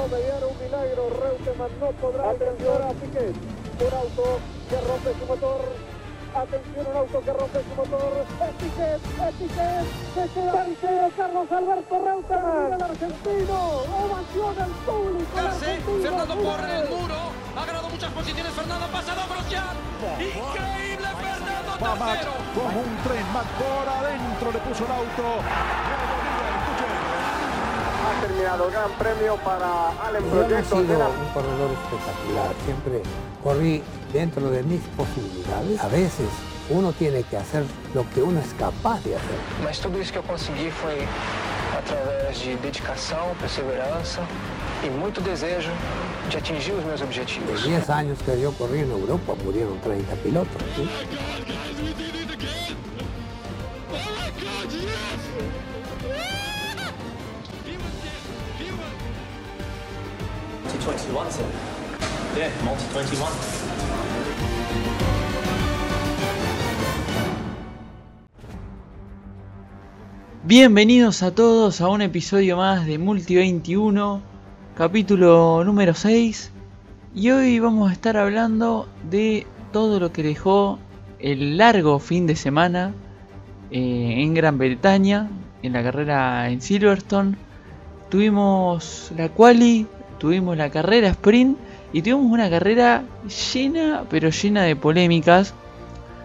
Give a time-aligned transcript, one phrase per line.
[0.00, 1.10] no, mediar un milagro.
[1.20, 3.34] Reutemann no podrá Atención a Piquet.
[3.80, 4.38] Un auto
[4.68, 5.60] que rompe su motor.
[6.30, 8.12] Atención, un auto que rompe su motor.
[8.40, 9.84] Es Piquet, es Piquet.
[10.14, 12.72] Se queda tercero Carlos Alberto Reutemann.
[12.72, 13.58] El argentino.
[14.00, 15.30] Ovación al público.
[15.34, 15.72] Casi,
[16.02, 17.18] Fernando corre el muro.
[17.56, 18.52] Ha ganado muchas posiciones.
[18.52, 19.76] Fernando ha pasado a Grosjean.
[20.16, 22.32] Increíble, Fernando Va Max tercero.
[22.54, 26.09] como un tren, Max por adentro le puso el auto.
[28.30, 32.54] Ha terminado gran premio para Allen Yo no he sido de la un corredor espectacular,
[32.64, 33.02] siempre
[33.42, 33.82] corrí
[34.12, 35.80] dentro de mis posibilidades.
[35.80, 36.28] A veces
[36.68, 39.36] uno tiene que hacer lo que uno es capaz de hacer.
[39.64, 41.08] Mas tudo isso que eu consegui foi
[41.76, 44.22] através de dedicação, perseverança
[44.84, 45.72] e muito desejo
[46.28, 47.64] de atingir os meus De objetivos.
[47.64, 50.62] 10 años que yo corrí en Europa murieron 30 pilotos.
[50.76, 50.88] ¿sí?
[61.10, 61.44] Multi-21, sir.
[62.36, 63.26] Yeah, multi-21.
[70.44, 74.22] Bienvenidos a todos a un episodio más de Multi 21,
[74.76, 76.52] capítulo número 6.
[77.14, 80.78] Y hoy vamos a estar hablando de todo lo que dejó
[81.18, 82.94] el largo fin de semana
[83.72, 85.28] eh, en Gran Bretaña,
[85.62, 87.36] en la carrera en Silverstone.
[88.10, 89.86] Tuvimos la quali,
[90.20, 91.58] tuvimos la carrera sprint
[91.92, 93.02] y tuvimos una carrera
[93.52, 95.54] llena, pero llena de polémicas.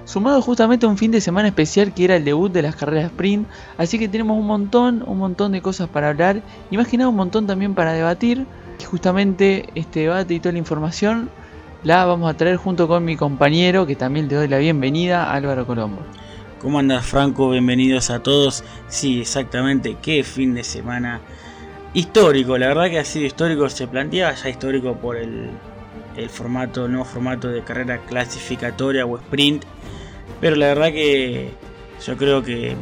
[0.03, 3.05] Sumado justamente a un fin de semana especial que era el debut de las carreras
[3.05, 3.47] sprint.
[3.79, 6.43] Así que tenemos un montón, un montón de cosas para hablar.
[6.69, 8.45] Y más que nada un montón también para debatir.
[8.79, 11.31] Y justamente este debate y toda la información
[11.83, 15.65] la vamos a traer junto con mi compañero, que también le doy la bienvenida, Álvaro
[15.65, 16.01] Colombo.
[16.61, 17.49] ¿Cómo andas Franco?
[17.49, 18.63] Bienvenidos a todos.
[18.87, 21.21] Sí, exactamente, qué fin de semana
[21.95, 22.57] histórico.
[22.59, 25.49] La verdad que ha sido histórico, se planteaba ya histórico por el,
[26.15, 29.63] el formato, nuevo formato de carrera clasificatoria o sprint.
[30.39, 31.49] Pero la verdad que
[32.05, 32.75] yo creo que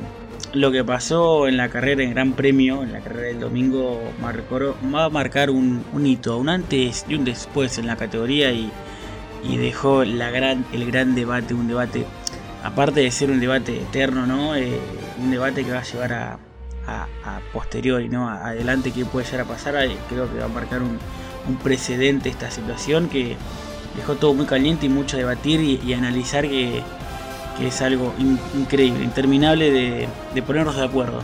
[0.53, 4.75] lo que pasó en la carrera en Gran Premio, en la carrera del domingo, marcó-
[4.93, 8.69] va a marcar un, un hito, un antes y un después en la categoría y,
[9.43, 12.05] y dejó la gran, el gran debate, un debate
[12.63, 14.55] aparte de ser un debate eterno, ¿no?
[14.55, 14.79] Eh,
[15.21, 16.39] un debate que va a llevar a,
[16.87, 18.29] a, a posteriori, ¿no?
[18.29, 20.97] Adelante que puede llegar a pasar, eh, creo que va a marcar un,
[21.47, 23.37] un precedente esta situación que
[23.95, 26.81] dejó todo muy caliente y mucho debatir y, analizar que,
[27.57, 31.21] que es algo in- increíble, interminable de, de ponernos de acuerdo.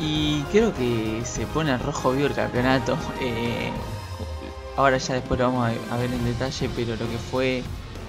[0.00, 2.96] Y creo que se pone rojo vivo el campeonato.
[3.20, 3.70] Eh,
[4.76, 7.62] ahora ya después lo vamos a ver en detalle, pero lo que fue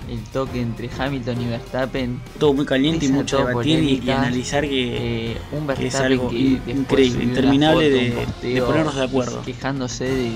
[0.10, 5.32] el toque entre Hamilton y Verstappen, Todo muy caliente y mucho debatir y, analizar que,
[5.34, 7.90] eh, un que es algo que increíble, interminable
[8.42, 9.42] de- ponernos de acuerdo.
[9.44, 10.32] Quejándose de.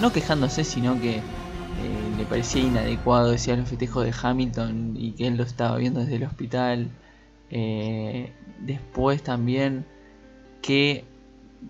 [0.00, 1.22] No quejándose, sino que eh,
[2.16, 6.16] le parecía inadecuado, decía los festejos de Hamilton y que él lo estaba viendo desde
[6.16, 6.88] el hospital.
[7.50, 9.84] Eh, después también
[10.62, 11.04] que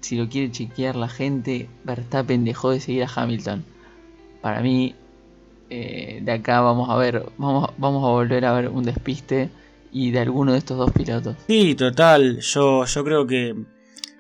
[0.00, 3.64] si lo quiere chequear la gente, Verstappen dejó de seguir a Hamilton.
[4.40, 4.94] Para mí,
[5.70, 9.50] eh, de acá vamos a ver, vamos, vamos a volver a ver un despiste
[9.92, 11.36] y de alguno de estos dos pilotos.
[11.46, 12.40] Sí, total.
[12.40, 13.54] Yo, yo creo que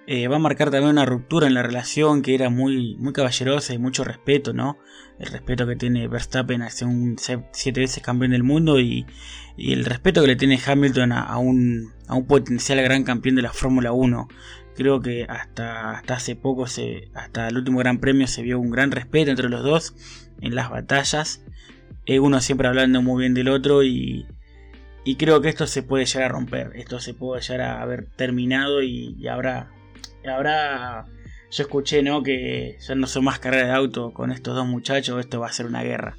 [0.08, 3.74] eh, va a marcar también una ruptura en la relación que era muy, muy caballerosa
[3.74, 4.78] y mucho respeto, ¿no?
[5.18, 9.06] El respeto que tiene Verstappen hacia un siete veces campeón del mundo y,
[9.58, 13.52] el respeto que le tiene Hamilton a, un, a un potencial gran campeón de la
[13.52, 14.28] Fórmula 1.
[14.76, 18.90] Creo que hasta, hasta hace poco, hasta el último Gran Premio, se vio un gran
[18.90, 19.94] respeto entre los dos
[20.40, 21.42] en las batallas.
[22.06, 24.26] Eh, uno siempre hablando muy bien del otro y,
[25.04, 26.72] y creo que esto se puede llegar a romper.
[26.74, 29.70] Esto se puede llegar a haber terminado y, y habrá.
[30.28, 31.06] habrá.
[31.50, 32.22] Yo escuché, ¿no?
[32.22, 35.18] Que ya no son más carreras de auto con estos dos muchachos.
[35.20, 36.16] Esto va a ser una guerra.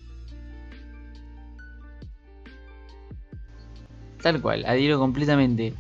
[4.22, 5.74] Tal cual, adhiero completamente.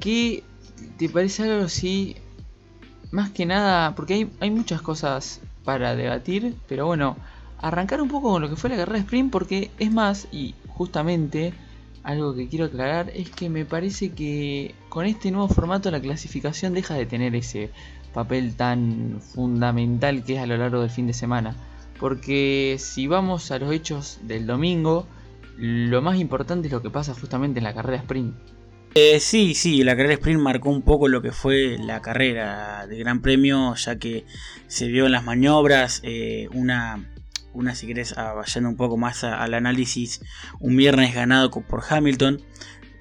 [0.00, 0.44] ¿Qué
[0.98, 2.16] te parece algo si,
[3.10, 7.16] más que nada, porque hay, hay muchas cosas para debatir, pero bueno,
[7.60, 11.52] arrancar un poco con lo que fue la carrera sprint, porque es más, y justamente
[12.02, 16.72] algo que quiero aclarar es que me parece que con este nuevo formato la clasificación
[16.72, 17.70] deja de tener ese
[18.14, 21.54] papel tan fundamental que es a lo largo del fin de semana.
[22.00, 25.06] Porque si vamos a los hechos del domingo,
[25.56, 28.34] lo más importante es lo que pasa justamente en la carrera sprint.
[28.94, 32.98] Eh, sí, sí, la carrera sprint marcó un poco lo que fue la carrera de
[32.98, 34.24] Gran Premio, ya que
[34.66, 37.04] se vio en las maniobras eh, una,
[37.52, 40.20] una, si querés, ah, yendo un poco más al análisis,
[40.60, 42.40] un viernes ganado por Hamilton.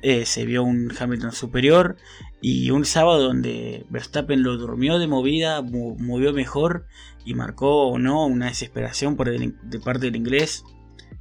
[0.02, 1.98] eh, se vio un Hamilton superior
[2.42, 6.86] y un sábado donde Verstappen lo durmió de movida, movió mejor
[7.26, 10.64] y marcó o no una desesperación por de parte del inglés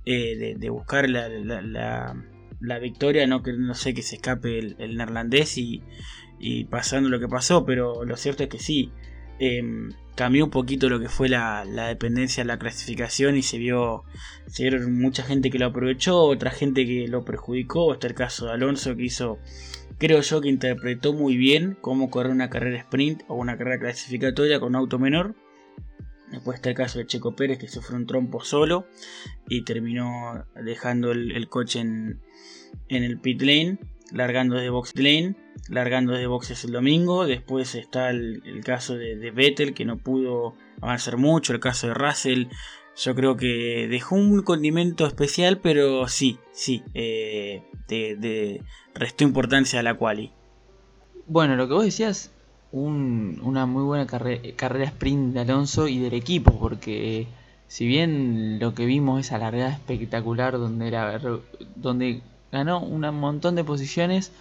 [0.09, 5.83] eh, de, buscar la, la, victoria, no que sé que se escape el, neerlandés y,
[6.71, 8.93] pasando lo que pasó, pero lo cierto es que sí.
[9.39, 14.05] Em, cambió un poquito lo que fue la, dependencia de la clasificación y se vio,
[14.47, 17.93] se vieron mucha gente que lo aprovechó, otra gente que lo perjudicó.
[17.93, 19.39] Está el caso de Alonso que hizo,
[19.99, 24.59] creo yo que interpretó muy bien cómo correr una carrera sprint o una carrera clasificatoria
[24.59, 25.35] con auto menor.
[26.31, 28.87] Después está el caso de Checo Pérez que sufrió un trompo solo
[29.49, 32.21] y terminó dejando el, coche en,
[32.89, 33.79] en el pit lane
[34.13, 35.35] largando de box lane,
[35.69, 37.27] largando de boxes el domingo.
[37.27, 42.47] Después está el, caso de, Vettel que no pudo avanzar mucho, el caso de Russell.
[42.97, 47.63] Yo creo que dejó un condimento especial, pero sí, sí, eh,
[48.95, 50.33] restó importancia a la quali.
[51.27, 52.33] Bueno, lo que vos decías,
[52.73, 57.27] una muy buena carrera sprint de Alonso y del equipo, porque
[57.69, 61.21] si bien lo que vimos es alargada espectacular, donde era
[61.75, 64.33] donde ganó un montón de posiciones.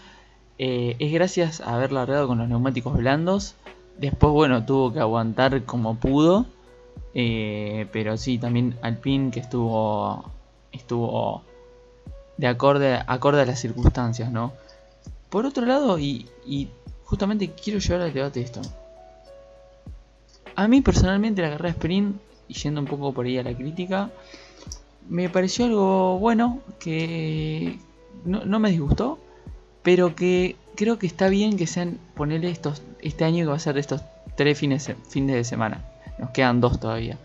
[0.57, 3.55] Eh, es gracias a haber largado con los neumáticos blandos.
[3.97, 6.45] Después, bueno, tuvo que aguantar como pudo.
[7.13, 10.31] Eh, pero sí, también Alpine que estuvo.
[10.71, 11.43] Estuvo
[12.37, 14.53] de acorde, acorde a las circunstancias, ¿no?
[15.29, 16.69] Por otro lado, y, y
[17.05, 18.61] justamente quiero llevar al debate esto.
[20.55, 22.17] A mí personalmente la carrera sprint,
[22.47, 24.09] y yendo un poco por ahí a la crítica,
[25.09, 27.79] me pareció algo bueno que,
[28.25, 29.19] no, me disgustó,
[29.83, 33.59] pero que creo que está bien que sean ponerle estos, este año que va a
[33.59, 34.01] ser estos
[34.35, 35.85] tres fines, de semana.
[36.17, 37.17] Nos quedan dos todavía.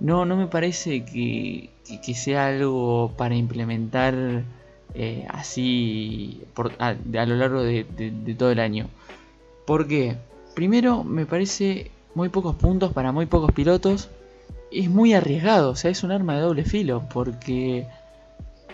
[0.00, 1.70] No, no me parece que,
[2.14, 4.42] sea algo para implementar
[4.94, 6.42] eh, así
[6.78, 7.84] a, lo largo de,
[8.38, 8.86] todo el año.
[9.66, 10.16] Porque,
[10.54, 14.08] primero, me parece muy pocos puntos para muy pocos pilotos.
[14.70, 17.04] Es muy arriesgado, o sea, es un arma de doble filo.
[17.12, 17.86] Porque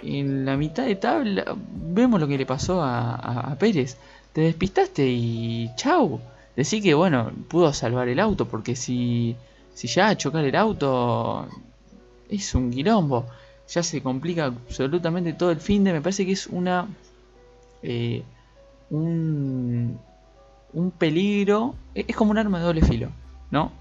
[0.03, 3.97] en la mitad de tabla vemos lo que le pasó a, Pérez.
[4.33, 6.21] Te despistaste y chau.
[6.57, 9.37] Decí que bueno, pudo salvar el auto porque si,
[9.75, 11.49] si ya chocar el auto
[12.29, 13.27] es un quilombo.
[13.69, 15.93] Ya se complica absolutamente todo el fin de...
[15.93, 16.87] Me parece que es una...
[17.83, 18.23] Eh,
[18.91, 19.99] un,
[20.73, 21.75] un peligro.
[21.95, 23.09] E, es como un arma de doble filo,
[23.51, 23.73] ¿no?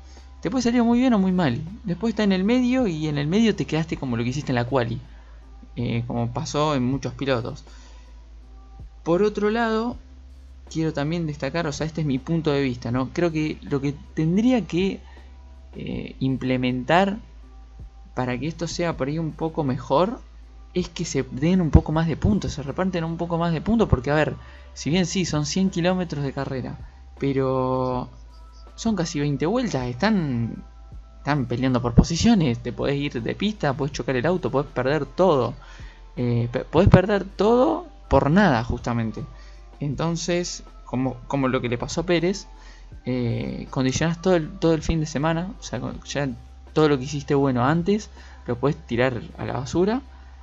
[0.42, 1.62] Te puede salir muy bien o muy mal.
[1.84, 4.52] Después está en el medio y en el medio te quedaste como lo que hiciste
[4.52, 5.00] en la quali.
[5.76, 7.64] Eh, como pasó en muchos pilotos.
[9.04, 9.98] Por otro lado,
[10.70, 13.10] quiero también destacar, o sea, este es mi punto de vista, ¿no?
[13.12, 15.00] Creo que lo que tendría que
[15.76, 17.18] eh, implementar
[18.14, 20.20] para que esto sea por ahí un poco mejor
[20.74, 23.62] es que se den un poco más de puntos, se reparten un poco más de
[23.62, 24.36] puntos, porque a ver,
[24.74, 26.78] si bien sí, son 100 kilómetros de carrera,
[27.20, 28.10] pero
[28.76, 30.64] son casi 20 vueltas, están
[31.24, 35.06] están peleando por posiciones, te podés ir de pista, puedes chocar el auto, puedes perder
[35.06, 35.54] todo.
[36.18, 39.24] Eh, podés perder todo por nada, justamente.
[39.80, 42.46] Entonces, como, como lo que le pasó a Pérez,
[43.06, 46.28] eh, condicionas todo el, todo el fin de semana, o sea, ya
[46.74, 48.10] todo lo que hiciste bueno antes,
[48.46, 50.02] lo puedes tirar a la basura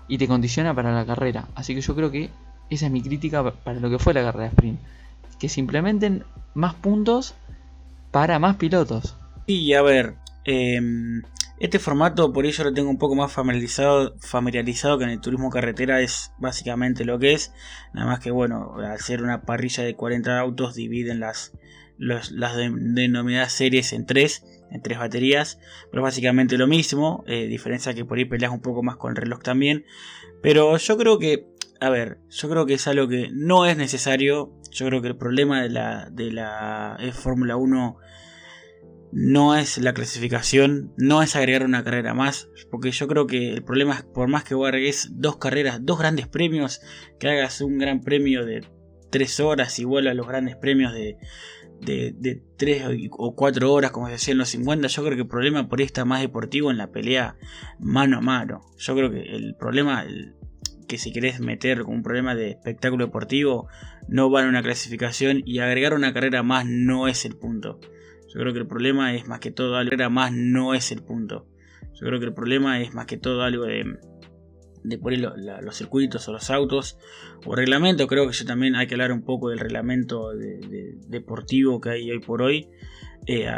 [0.08, 1.46] y te condiciona para la carrera.
[1.56, 2.30] Así que yo creo que
[2.70, 4.80] esa es mi crítica para lo que fue la carrera de sprint.
[5.38, 6.24] Que se implementen
[6.54, 7.34] más puntos
[8.10, 9.14] para más pilotos.
[9.46, 11.22] Y a ver, Em,
[11.60, 15.50] este formato, por ello lo tengo un poco más familiarizado, familiarizado que en el turismo
[15.50, 17.52] carretera es básicamente lo que es.
[17.92, 21.52] Nada más que bueno, al ser una parrilla de 40 autos dividen las,
[21.98, 25.58] las denominadas series en tres, en tres baterías.
[25.90, 29.16] Pero básicamente lo mismo, eh, diferencia que por ahí peleas un poco más con el
[29.16, 29.84] reloj también.
[30.42, 31.46] Pero yo creo que,
[31.78, 34.50] a ver, yo creo que es algo que no es necesario.
[34.70, 37.98] Yo creo que el problema de la, de la Fórmula 1
[39.12, 43.64] no es la clasificación, no es agregar una carrera más, porque yo creo que el
[43.64, 46.80] problema es, por más que vos agregues dos carreras, dos grandes premios,
[47.18, 48.64] que hagas un gran premio de
[49.10, 51.16] tres horas y vuelvas a los grandes premios de,
[51.80, 55.28] de, 3 o 4 horas, como se decía en los 50, yo creo que el
[55.28, 57.36] problema por ahí está más deportivo en la pelea
[57.78, 58.60] mano a mano.
[58.78, 60.04] Yo creo que el problema
[60.86, 63.68] que si querés meter un problema de espectáculo deportivo,
[64.08, 67.80] no vale una clasificación y agregar una carrera más no es el punto.
[68.32, 71.02] Yo creo que el problema es más que todo algo, era más no es el
[71.02, 71.46] punto.
[71.94, 73.98] Yo creo que el problema es más que todo algo de,
[74.84, 76.96] de por los circuitos o los autos
[77.44, 78.06] o reglamento.
[78.06, 80.30] Creo que yo también hay que hablar un poco del reglamento
[81.08, 82.68] deportivo que hay hoy por hoy,
[83.26, 83.48] eh,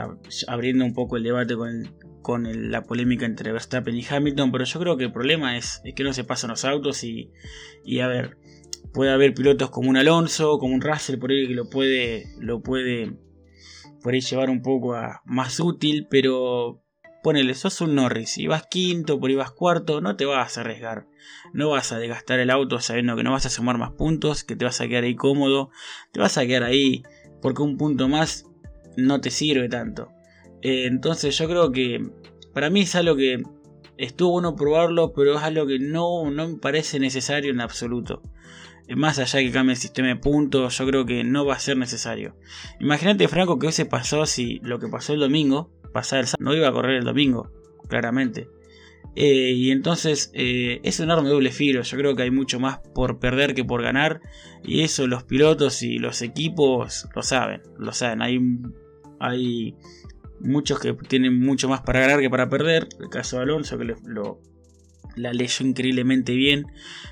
[0.48, 4.52] abriendo un poco el debate con, con la polémica entre Verstappen y Hamilton.
[4.52, 7.30] Pero yo creo que el problema es, que no se pasan los autos y,
[7.84, 8.38] y a ver,
[8.92, 12.62] puede haber pilotos como un Alonso, como un Russell por ahí que lo puede, lo
[12.62, 13.18] puede
[14.02, 16.82] por ahí llevar un poco a más útil, pero
[17.22, 20.62] ponele, sos un Norris y vas quinto, por ahí vas cuarto, no te vas a
[20.62, 21.06] arriesgar.
[21.52, 24.56] No vas a desgastar el auto sabiendo que no vas a sumar más puntos, que
[24.56, 25.70] te vas a quedar ahí cómodo,
[26.12, 27.02] te vas a quedar ahí
[27.40, 28.46] porque un punto más
[28.96, 30.08] no te sirve tanto.
[30.62, 32.04] Eh, entonces yo creo que
[32.52, 33.42] para mí es algo que
[33.96, 38.22] estuvo bueno probarlo, pero es algo que no, no me parece necesario en absoluto.
[38.88, 41.58] Más allá de que cambie el sistema de puntos, yo creo que no va a
[41.58, 42.36] ser necesario.
[42.80, 46.68] Imagínate, Franco, que hubiese pasado si lo que pasó el domingo, pasar el no iba
[46.68, 47.50] a correr el domingo,
[47.88, 48.48] claramente.
[49.14, 51.82] Eh, y entonces eh, es un arma de doble filo.
[51.82, 54.20] Yo creo que hay mucho más por perder que por ganar.
[54.62, 57.62] Y eso los pilotos y los equipos lo saben.
[57.78, 58.22] Lo saben.
[58.22, 58.38] Hay,
[59.20, 59.76] hay
[60.40, 62.88] muchos que tienen mucho más para ganar que para perder.
[63.00, 64.40] El caso de Alonso que lo,
[65.16, 66.66] la leyó increíblemente bien.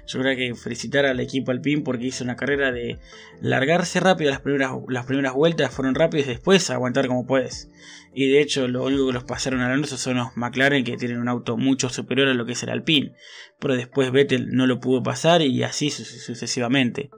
[0.06, 2.98] Yo creo que felicitar al equipo Alpine porque hizo una carrera de
[3.40, 7.70] largarse rápido las primeras, las primeras vueltas, fueron rápidas después aguantar como puedes.
[8.12, 11.18] Y de hecho lo único que los pasaron a Alonso son los McLaren que tienen
[11.18, 13.12] un auto mucho superior a lo que es el Alpine.
[13.58, 17.10] Pero después Vettel no lo pudo pasar y así sucesivamente.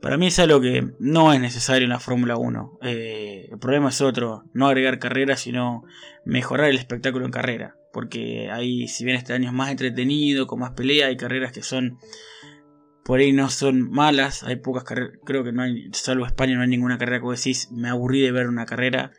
[0.00, 2.78] Para mí es algo que no es necesario en la Fórmula 1.
[2.82, 5.84] Eh, el problema es otro, no agregar carreras, sino
[6.24, 7.76] mejorar el espectáculo en carrera.
[7.92, 11.62] Porque ahí, si bien este año es más entretenido, con más pelea, hay carreras que
[11.62, 11.98] son,
[13.04, 16.62] por ahí no son malas, hay pocas carreras, creo que no hay, salvo España, no
[16.62, 19.12] hay ninguna carrera que decís, me aburrí de ver una carrera,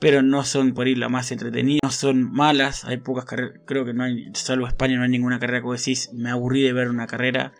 [0.00, 3.84] pero no son por ahí la más entretenida, no son malas, hay pocas carreras, creo
[3.84, 6.88] que no hay, salvo España, no hay ninguna carrera que decís, me aburrí de ver
[6.88, 7.52] una carrera,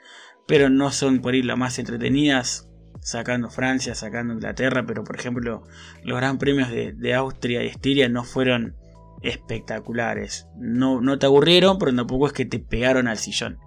[0.47, 2.69] pero no son por ahí las más entretenidas,
[3.05, 5.63] sacando Francia, sacando Inglaterra, pero por ejemplo
[6.03, 8.77] los Gran Premios de, Austria y Estiria no fueron
[9.25, 10.47] espectaculares.
[10.57, 13.59] No, no te aburrieron, pero tampoco es que te pegaron al sillón.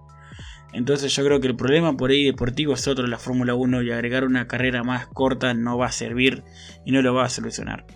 [0.72, 3.90] Entonces yo creo que el problema por ahí deportivo es otro la Fórmula 1 y
[3.90, 6.44] agregar una carrera más corta no va a servir
[6.84, 7.86] y no lo va a solucionar.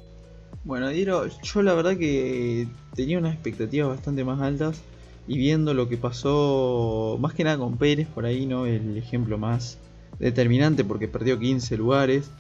[0.65, 4.83] Bueno, Diro, yo la verdad que tenía unas expectativas bastante más altas
[5.27, 8.67] y viendo lo que pasó, más que nada con Pérez, por ahí, ¿no?
[8.67, 9.79] El ejemplo más
[10.19, 12.31] determinante porque perdió 15 lugares.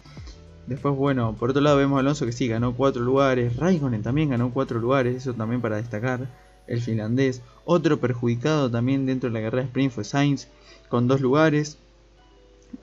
[0.66, 3.56] Después, bueno, por otro lado vemos a Alonso que sí, ganó 4 lugares.
[3.56, 6.28] Raikkonen también ganó 4 lugares, eso también para destacar.
[6.66, 7.42] El finlandés.
[7.64, 10.48] Otro perjudicado también dentro de la carrera de sprint fue Sainz,
[10.88, 11.78] con 2 lugares.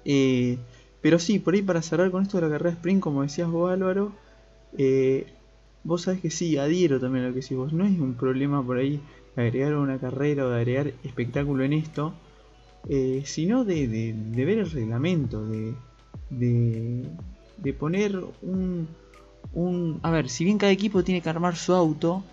[0.05, 0.57] Eh,
[1.01, 3.50] pero sí, por ahí para cerrar con esto de la carrera de sprint, como decías
[3.50, 4.12] vos Álvaro,
[4.77, 5.27] eh,
[5.83, 7.74] vos sabés que sí, adhiero también a lo que decís vos.
[7.74, 9.01] No es un problema por ahí
[9.36, 12.13] agregar una carrera o de agregar espectáculo en esto,
[12.88, 15.74] eh, sino de, ver el reglamento, de,
[16.29, 17.03] de,
[17.78, 18.88] poner un,
[19.54, 20.00] un...
[20.04, 22.24] A ver, si bien cada equipo tiene que armar su auto,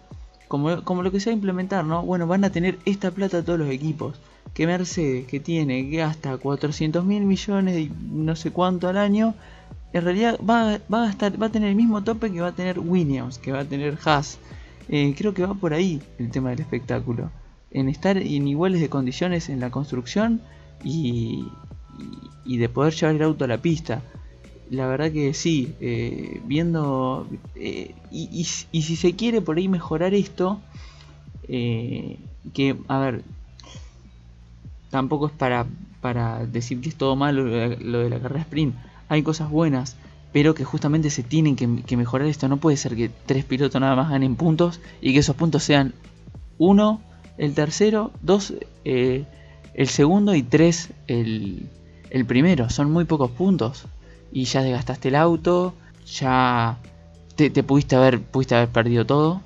[0.48, 2.02] como, como lo que se va a implementar, ¿no?
[2.02, 4.18] Bueno, van a tener esta plata todos los equipos.
[4.54, 9.34] Que Mercedes, que tiene que hasta 400 mil millones y no sé cuánto al año,
[9.92, 12.78] en realidad va, va, a va a tener el mismo tope que va a tener
[12.78, 14.38] Williams, que va a tener Haas.
[14.88, 17.30] Eh, creo que va por ahí el tema del espectáculo.
[17.70, 20.40] En estar en iguales de condiciones en la construcción
[20.84, 21.48] y,
[22.44, 24.02] y, de poder llevar el auto a la pista.
[24.70, 27.26] La verdad que sí, eh, viendo...
[27.54, 30.60] Eh, y, si se quiere por ahí mejorar esto,
[31.46, 33.22] que, a ver,
[34.90, 35.66] tampoco es para,
[36.00, 38.74] para decir que es todo malo lo de la carrera sprint.
[39.08, 39.96] Hay cosas buenas,
[40.32, 42.48] pero que justamente se tienen que, mejorar esto.
[42.48, 45.94] No puede ser que tres pilotos nada más ganen puntos y que esos puntos sean
[46.58, 47.00] uno,
[47.38, 48.54] el tercero, dos,
[48.84, 49.24] eh,
[49.74, 51.68] el segundo y tres, el,
[52.10, 52.68] el primero.
[52.70, 53.86] Son muy pocos puntos
[54.32, 55.74] y ya desgastaste el auto,
[56.06, 56.78] ya
[57.36, 59.42] te, pudiste, haber, pudiste haber perdido todo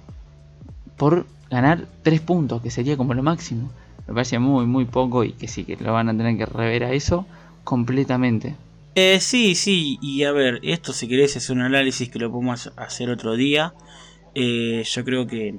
[0.96, 3.70] por ganar tres puntos, que sería como lo máximo.
[4.06, 6.84] Me parece muy, muy poco y que sí, que lo van a tener que rever
[6.84, 7.26] a eso
[7.64, 8.54] completamente.
[8.94, 12.72] Eh, sí, sí, y a ver, esto si querés es un análisis que lo podemos
[12.76, 13.72] hacer otro día.
[14.34, 15.58] Eh, yo creo que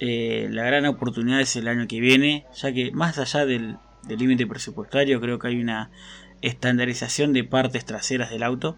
[0.00, 3.78] eh, la gran oportunidad es el año que viene, ya que más allá del
[4.08, 5.90] límite presupuestario, creo que hay una
[6.42, 8.76] estandarización de partes traseras del auto.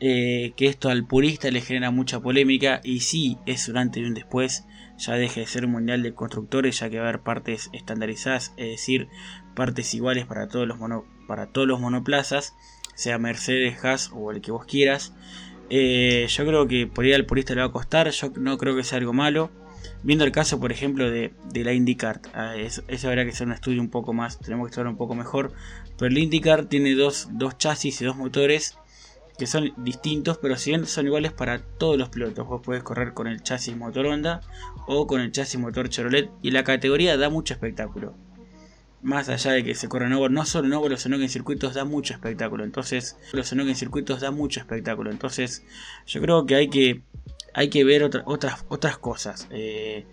[0.00, 4.64] que esto al purista le genera mucha polémica y sí es durante y un después
[4.96, 8.52] ya deja de ser un mundial de constructores ya que va a haber partes estandarizadas
[8.56, 9.08] es decir
[9.56, 10.78] partes iguales para todos los
[11.26, 12.54] para todos los monoplazas
[12.98, 15.14] sea Mercedes, Haas o el que vos quieras.
[15.70, 18.74] Eh, yo creo que por ir al purista le va a costar, yo no creo
[18.74, 19.52] que sea algo malo.
[20.02, 23.80] Viendo el caso, por ejemplo, de, la IndyCar, ah, eso, habrá que hacer un estudio
[23.80, 25.52] un poco más, tenemos que estudiar un poco mejor.
[25.98, 27.28] Pero la IndyCar tiene dos,
[27.58, 28.78] chasis y dos motores
[29.36, 32.46] que son distintos, pero si bien son iguales para todos los pilotos.
[32.46, 34.40] Vos podés correr con el chasis motor Honda
[34.86, 38.14] o con el chasis motor Chevrolet y la categoría da mucho espectáculo.
[39.00, 41.74] más allá de que se corren óvalos, no solo en óvalos, sino que en circuitos
[41.74, 42.64] da mucho espectáculo.
[42.64, 45.10] Entonces, sino que en circuitos da mucho espectáculo.
[45.10, 45.64] Entonces,
[46.06, 47.02] yo creo que hay que,
[47.54, 49.46] hay que ver otras, otras cosas.
[49.50, 50.04] Eh,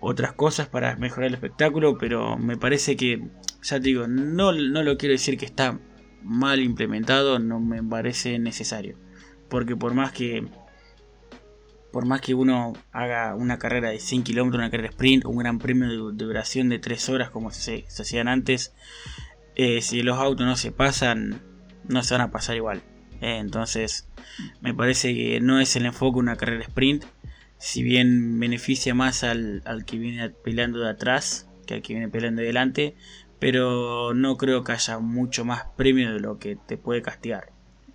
[0.00, 3.26] otras cosas para mejorar el espectáculo, pero me parece que,
[3.64, 5.80] ya te digo, no, no lo quiero decir que está
[6.22, 8.98] mal implementado, no me parece necesario.
[9.48, 10.46] Porque por más que
[11.90, 15.60] por más que uno haga una carrera de 100 kilómetros, una carrera sprint, un gran
[15.60, 18.74] premio de, duración de 3 horas como se, hacían antes,
[19.54, 21.40] eh, si los autos no se pasan,
[21.88, 22.82] no se van a pasar igual.
[23.20, 24.08] Eh, entonces,
[24.60, 27.04] me parece que no es el enfoque una carrera sprint,
[27.58, 32.08] si bien beneficia más al, al que viene peleando de atrás que al que viene
[32.08, 32.96] peleando de delante,
[33.38, 37.50] pero no creo que haya mucho más premio de lo que te puede castigar.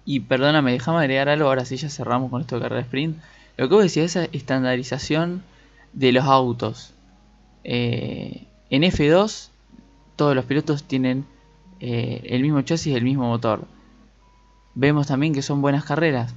[0.06, 3.18] Y perdóname, déjame agregar algo, ahora sí ya cerramos con esto de carrera sprint.
[3.58, 5.44] Lo que vos decías, esa estandarización
[5.94, 6.94] de los autos.
[7.64, 9.50] Eh, en F2
[10.16, 11.26] todos los pilotos tienen
[11.80, 13.66] eh, el mismo chasis el mismo motor.
[14.76, 16.36] Vemos también que son buenas carreras.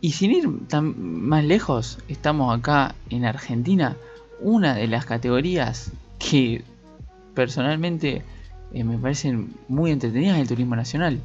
[0.00, 0.94] Y sin ir tan
[1.28, 3.96] más lejos, estamos acá en Argentina,
[4.40, 6.62] una de las categorías que
[7.34, 8.22] personalmente
[8.72, 11.20] eh, me parecen muy entretenidas el turismo nacional.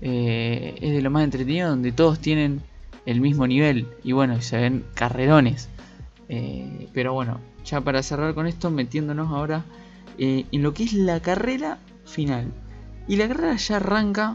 [0.00, 2.62] es de lo más entretenido donde todos tienen
[3.08, 5.70] el mismo nivel y bueno, se ven carrerones.
[6.28, 9.64] Eh, pero bueno, ya para cerrar con esto, metiéndonos ahora
[10.18, 12.52] eh, en lo que es la carrera final.
[13.06, 14.34] Y la carrera ya arranca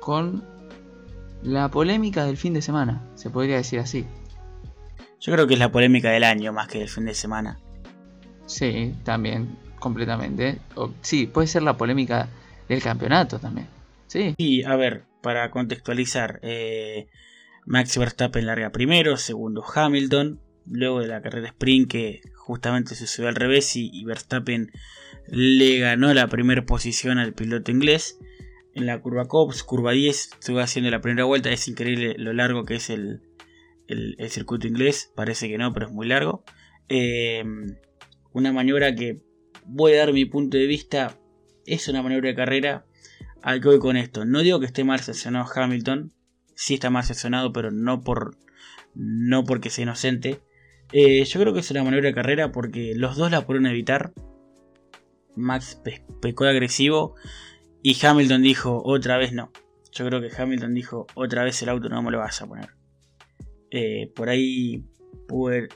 [0.00, 0.42] con
[1.42, 4.06] la polémica del fin de semana, se podría decir así.
[5.20, 7.58] Yo creo que es la polémica del año más que del fin de semana.
[8.46, 10.58] Sí, también, completamente.
[11.00, 12.28] sí, puede ser la polémica
[12.68, 13.66] del campeonato también.
[14.06, 14.34] Sí.
[14.38, 17.08] Y a ver, para contextualizar, eh,
[17.66, 23.34] Max Verstappen larga primero, segundo Hamilton, luego de la carrera sprint que justamente sucedió al
[23.34, 24.70] revés y, Verstappen
[25.26, 28.18] le ganó la primera posición al piloto inglés.
[28.74, 32.64] En la curva Cops, curva 10, estuvo haciendo la primera vuelta, es increíble lo largo
[32.64, 33.22] que es el,
[34.28, 36.44] circuito inglés, parece que no, pero es muy largo.
[36.88, 37.44] Eh,
[38.32, 39.20] una maniobra que
[39.70, 41.16] voy a dar mi punto de vista,
[41.66, 42.84] es una maniobra de carrera.
[43.42, 46.12] Al que voy con esto, no digo que esté mal sancionado Hamilton,
[46.54, 48.36] sí está más sancionado, pero no por
[48.94, 50.40] no porque sea inocente.
[50.92, 54.12] Eh, yo creo que es una maniobra de carrera porque los dos la pudieron evitar.
[55.36, 55.80] Max
[56.20, 57.14] pecó agresivo
[57.82, 59.52] y Hamilton dijo otra vez no.
[59.92, 62.70] Yo creo que Hamilton dijo otra vez el auto no me lo vas a poner.
[63.70, 64.84] Eh, por ahí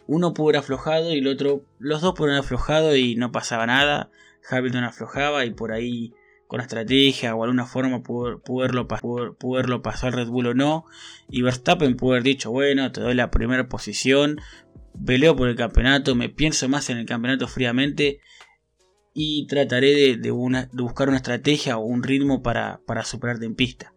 [0.07, 4.11] uno pudo haber aflojado y el otro, los dos pudieron aflojado y no pasaba nada.
[4.49, 6.13] Hamilton aflojaba y por ahí
[6.47, 10.85] con estrategia o alguna forma poderlo, poderlo pasar Red Bull o no.
[11.29, 14.41] Y Verstappen pudo haber dicho, bueno, te doy la primera posición,
[15.05, 18.21] peleo por el campeonato, me pienso más en el campeonato fríamente
[19.15, 20.31] y trataré de,
[20.73, 23.93] buscar una estrategia o un ritmo para, para superarte en pista.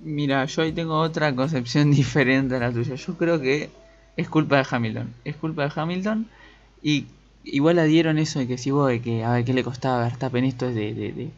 [0.00, 2.94] Mira, yo ahí tengo otra concepción diferente a la tuya.
[2.94, 3.70] Yo creo que
[4.18, 5.14] es culpa de Hamilton.
[5.24, 6.26] Es culpa de Hamilton.
[6.82, 7.06] Y
[7.44, 10.04] igual adhieron eso de que si vos de que a ver qué le costaba a
[10.04, 11.30] Verstappen esto es de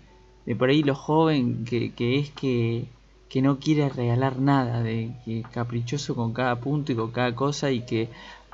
[0.46, 2.86] de por ahí lo joven que, es que,
[3.28, 7.70] que, no quiere regalar nada, de que caprichoso con cada punto y con cada cosa
[7.70, 8.08] y que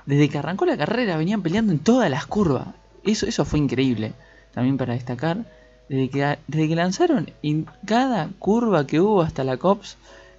[0.05, 2.69] desde que arrancó la carrera venían peleando en todas las curvas.
[3.05, 4.13] Eso, eso fue increíble
[4.53, 5.47] también para destacar.
[5.89, 9.97] Desde que, desde que lanzaron en cada curva que hubo hasta la COPS,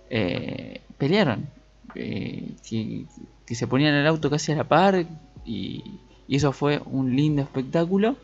[0.10, 1.48] eh, pelearon.
[1.96, 3.06] Eh, que,
[3.48, 5.06] que, se ponían el auto casi a la par
[5.46, 5.84] y,
[6.28, 8.18] y eso fue un lindo espectáculo.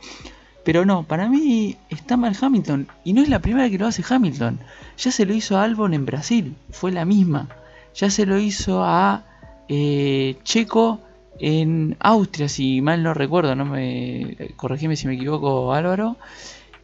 [0.63, 2.87] Pero no, para mí está mal Hamilton.
[3.03, 4.59] Y no es la primera que lo hace Hamilton.
[4.97, 6.55] Ya se lo hizo a Albon en Brasil.
[6.71, 7.49] Fue la misma.
[7.95, 9.23] Ya se lo hizo a
[9.67, 11.01] eh, Checo
[11.39, 13.55] en Austria, si mal no recuerdo.
[13.55, 16.15] No me corregime si me equivoco, Álvaro.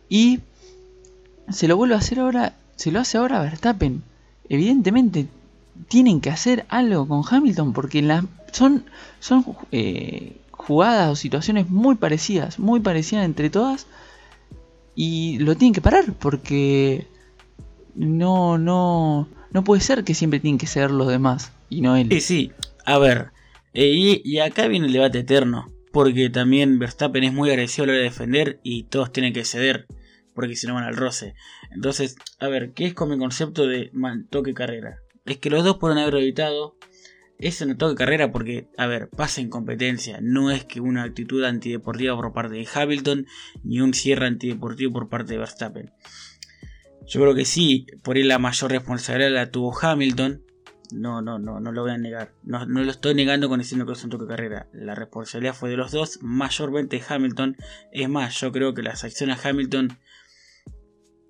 [0.10, 0.40] Y
[1.50, 2.56] se lo vuelve a hacer ahora.
[2.76, 4.04] Se lo hace ahora a Verstappen.
[4.50, 5.28] Evidentemente
[5.88, 8.06] tienen que hacer algo con Hamilton porque
[8.52, 8.84] son,
[9.72, 13.88] eh, jugadas o situaciones muy parecidas, muy parecidas entre todas.
[14.96, 17.08] Y lo tienen que parar porque
[17.96, 22.10] no, no, no puede ser que siempre tienen que ser los demás y no él.
[22.12, 22.52] Sí, sí,
[22.86, 23.32] a ver,
[23.74, 27.94] eh, y, acá viene el debate eterno, porque también Verstappen es muy agresivo a la
[27.94, 29.86] hora de defender y todos tienen que ceder,
[30.34, 31.36] porque si no van al roce.
[31.72, 33.92] Entonces, a ver, ¿qué es con mi concepto de
[34.30, 35.00] toque carrera?
[35.30, 36.76] Es que los dos pueden haber evitado
[37.40, 40.20] eso no toca carrera porque, a ver, pasa en competencia.
[40.22, 43.28] No es que una actitud antideportiva por parte de Hamilton
[43.64, 45.94] ni un cierre antideportivo por parte de Verstappen.
[47.08, 50.44] Yo creo que sí, por ahí la mayor responsabilidad la tuvo Hamilton.
[50.92, 52.34] No, no, no, no lo voy a negar.
[52.44, 54.68] No, lo estoy negando con diciendo que es un toque carrera.
[54.74, 57.56] La responsabilidad fue de los dos, mayormente de Hamilton.
[57.94, 59.98] Es más, yo creo que las acciones a Hamilton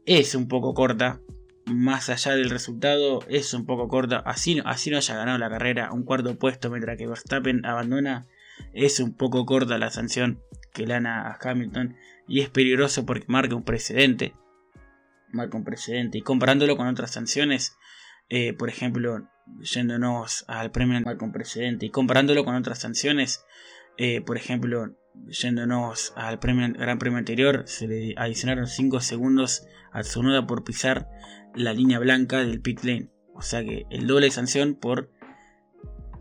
[0.06, 1.22] es un poco corta.
[1.70, 4.18] Más allá del resultado, es un poco corta.
[4.26, 8.28] Así, así no haya ganado la carrera, un cuarto puesto mientras que Verstappen abandona.
[8.74, 10.42] Es un poco corta la sanción
[10.74, 11.96] que dan a Hamilton.
[12.28, 14.34] Y es peligroso porque marca un precedente.
[15.32, 16.18] Marca un precedente.
[16.18, 17.78] Y comparándolo con otras sanciones,
[18.30, 19.28] eh, por ejemplo,
[19.62, 21.86] yéndonos al premio marca un precedente.
[21.86, 23.46] Y comparándolo con otras sanciones,
[23.98, 24.96] eh, por ejemplo,
[25.28, 31.10] yéndonos al premio, Gran Premio anterior, se le adicionaron 5 segundos a Tsunoda por pisar
[31.56, 33.10] la línea blanca del pit lane.
[33.34, 35.12] O sea que el doble de sanción por...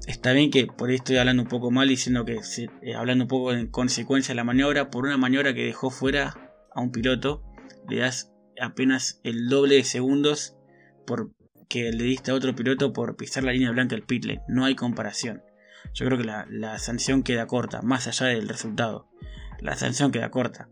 [0.07, 2.41] Está bien que por ahí estoy hablando un poco mal, diciendo que
[2.83, 6.53] eh, hablando un poco en consecuencia de la maniobra, por una maniobra que dejó fuera
[6.75, 7.43] a un piloto,
[7.89, 10.57] le das apenas el doble de segundos
[11.07, 11.33] por
[11.69, 14.43] que le diste a otro piloto por pisar la línea blanca del pit lane.
[14.49, 15.43] No hay comparación.
[15.95, 19.09] Yo creo que la, sanción queda corta, más allá del resultado.
[19.61, 20.69] La sanción queda corta.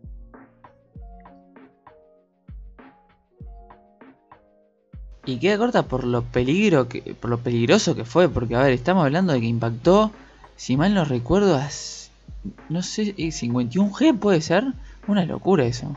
[5.27, 9.45] Y queda corta por lo peligroso que fue, porque a ver, estamos hablando de que
[9.45, 10.13] impactó,
[10.55, 11.61] si mal no recuerdo,
[12.69, 14.63] no sé, 51G puede ser,
[15.05, 15.93] una locura eso.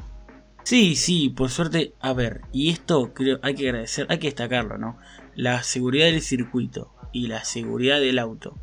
[0.65, 4.79] Sí, sí, por suerte, a ver, y esto creo hay que agradecer, hay que destacarlo,
[4.79, 4.99] ¿no?
[5.37, 8.57] La seguridad del circuito y la seguridad del auto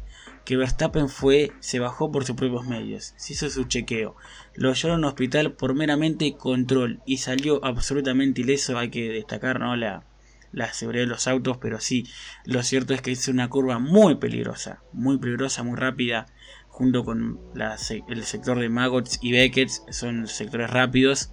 [0.43, 4.15] que Verstappen fue, se bajó por sus propios medios, se hizo su chequeo,
[4.53, 9.59] lo llevaron a un hospital por meramente control y salió absolutamente ileso, hay que destacar
[9.59, 9.75] ¿no?
[9.75, 10.03] la,
[10.51, 12.07] la seguridad de los autos, pero sí,
[12.45, 16.27] lo cierto es que es una curva muy peligrosa, muy peligrosa, muy rápida,
[16.69, 21.31] junto con el sector de Maggots y Beckett, son sectores rápidos,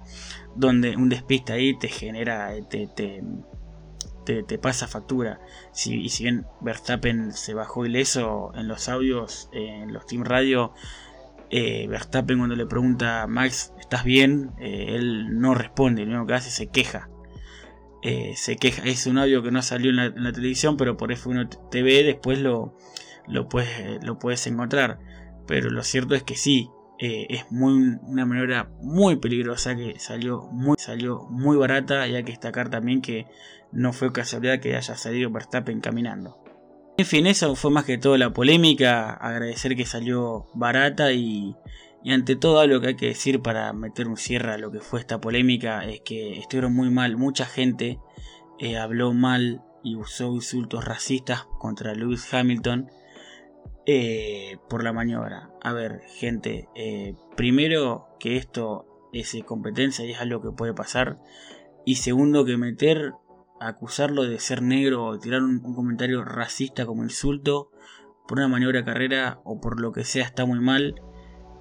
[0.57, 5.40] donde un despiste ahí te genera, te, te, pasa factura.
[5.72, 10.72] Si, y si bien Verstappen se bajó ileso en los audios, en los Team Radio,
[11.50, 14.53] eh, Verstappen cuando le pregunta a Max, ¿estás bien?
[14.59, 17.11] Eh, él no responde, lo único que hace se queja.
[18.04, 18.84] Eh, se queja.
[18.84, 22.76] Es un audio que no salió en la, televisión, pero por F1 TV después lo,
[23.26, 25.00] lo, puedes, lo puedes encontrar.
[25.48, 30.76] Pero lo cierto es que sí, es muy, una maniobra muy peligrosa que salió muy,
[30.78, 33.26] salió muy barata y hay que destacar también que
[33.72, 36.38] no fue casualidad que haya salido Verstappen caminando.
[36.96, 41.56] En fin, eso fue más que todo la polémica, agradecer que salió barata y,
[42.12, 45.00] ante todo algo que hay que decir para meter un cierre a lo que fue
[45.00, 47.98] esta polémica es que estuvieron muy mal, mucha gente
[48.58, 52.88] eh, habló mal y usó insultos racistas contra Lewis Hamilton
[53.86, 55.50] eh, por la maniobra.
[55.62, 61.18] A ver, gente, eh, primero que esto es competencia y es algo que puede pasar.
[61.84, 63.12] Y segundo que meter
[63.60, 67.70] acusarlo de ser negro o tirar un, comentario racista como insulto
[68.26, 70.94] por una maniobra de carrera o por lo que sea está muy mal.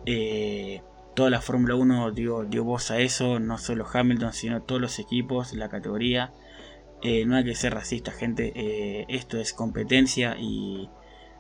[0.05, 0.81] Eh,
[1.15, 5.53] toda la Fórmula 1 dio, voz a eso, no solo Hamilton, sino todos los equipos,
[5.53, 6.33] la categoría.
[7.01, 8.53] Eh, no hay que ser racista, gente.
[8.55, 10.89] Eh, esto es competencia y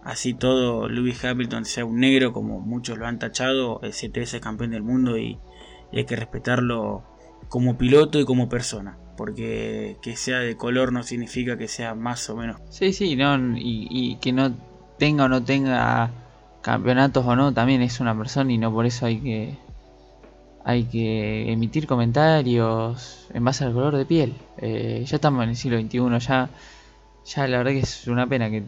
[0.03, 4.39] así todo, Lewis Hamilton sea un negro, como muchos lo han tachado, el 7 es
[4.41, 5.39] campeón del mundo y
[5.91, 7.03] hay que respetarlo
[7.49, 12.29] como piloto y como persona porque que sea de color no significa que sea más
[12.29, 12.61] o menos.
[12.69, 14.55] Sí, sí, no, y, que no
[14.97, 16.11] tenga o no tenga
[16.63, 19.57] campeonatos o no, también es una persona y no por eso hay que
[20.65, 24.33] hay que emitir comentarios en base al color de piel.
[24.57, 26.49] Eh, ya estamos en el siglo XXI, ya,
[27.25, 28.63] ya la verdad que es una pena que,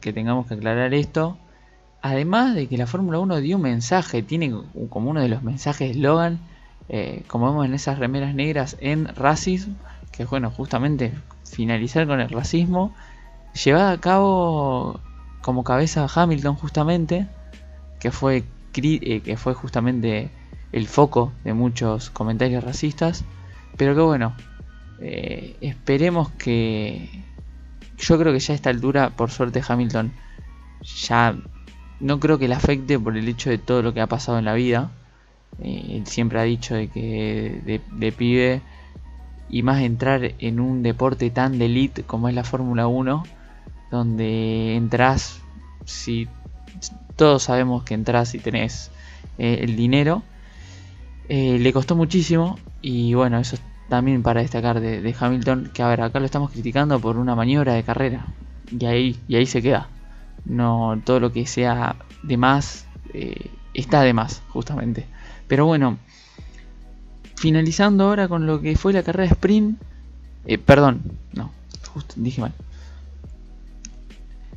[0.00, 1.38] que tengamos que aclarar esto.
[2.02, 4.52] Además de que la Fórmula 1 dio un mensaje, tiene
[4.90, 6.40] como uno de los mensajes eslogan
[6.88, 9.74] eh, como vemos en esas remeras negras, en racismo,
[10.12, 11.12] que bueno, justamente
[11.44, 12.94] finalizar con el racismo,
[13.64, 15.00] llevada a cabo
[15.42, 17.26] como cabeza Hamilton justamente,
[18.00, 20.30] que fue, eh, que fue justamente
[20.72, 23.24] el foco de muchos comentarios racistas,
[23.76, 24.34] pero que bueno,
[25.00, 27.24] eh, esperemos que...
[27.98, 30.12] Yo creo que ya a esta altura, por suerte Hamilton,
[30.82, 31.34] ya
[32.00, 34.44] no creo que le afecte por el hecho de todo lo que ha pasado en
[34.44, 34.90] la vida.
[35.62, 38.60] Eh, él siempre ha dicho de que de, pibe
[39.48, 43.22] y más entrar en un deporte tan de elite como es la Fórmula 1,
[43.90, 45.40] donde entras,
[45.84, 46.28] si
[47.16, 48.90] todos sabemos que entras y tenés
[49.38, 50.22] eh, el dinero,
[51.28, 53.56] eh, le costó muchísimo y bueno, eso
[53.88, 57.74] también para destacar de, Hamilton, que a ver, acá lo estamos criticando por una maniobra
[57.74, 58.26] de carrera
[58.70, 59.88] y ahí, y ahí se queda.
[60.44, 62.86] No todo lo que sea de más
[63.74, 65.06] está de más, justamente.
[65.48, 65.98] Pero bueno,
[67.36, 69.80] finalizando ahora con lo que fue la carrera de sprint.
[70.46, 71.50] Eh, perdón, no,
[71.92, 72.52] justo dije mal.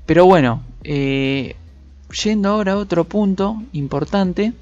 [0.06, 1.56] Pero bueno, eh,
[2.12, 4.54] yendo ahora a otro punto importante,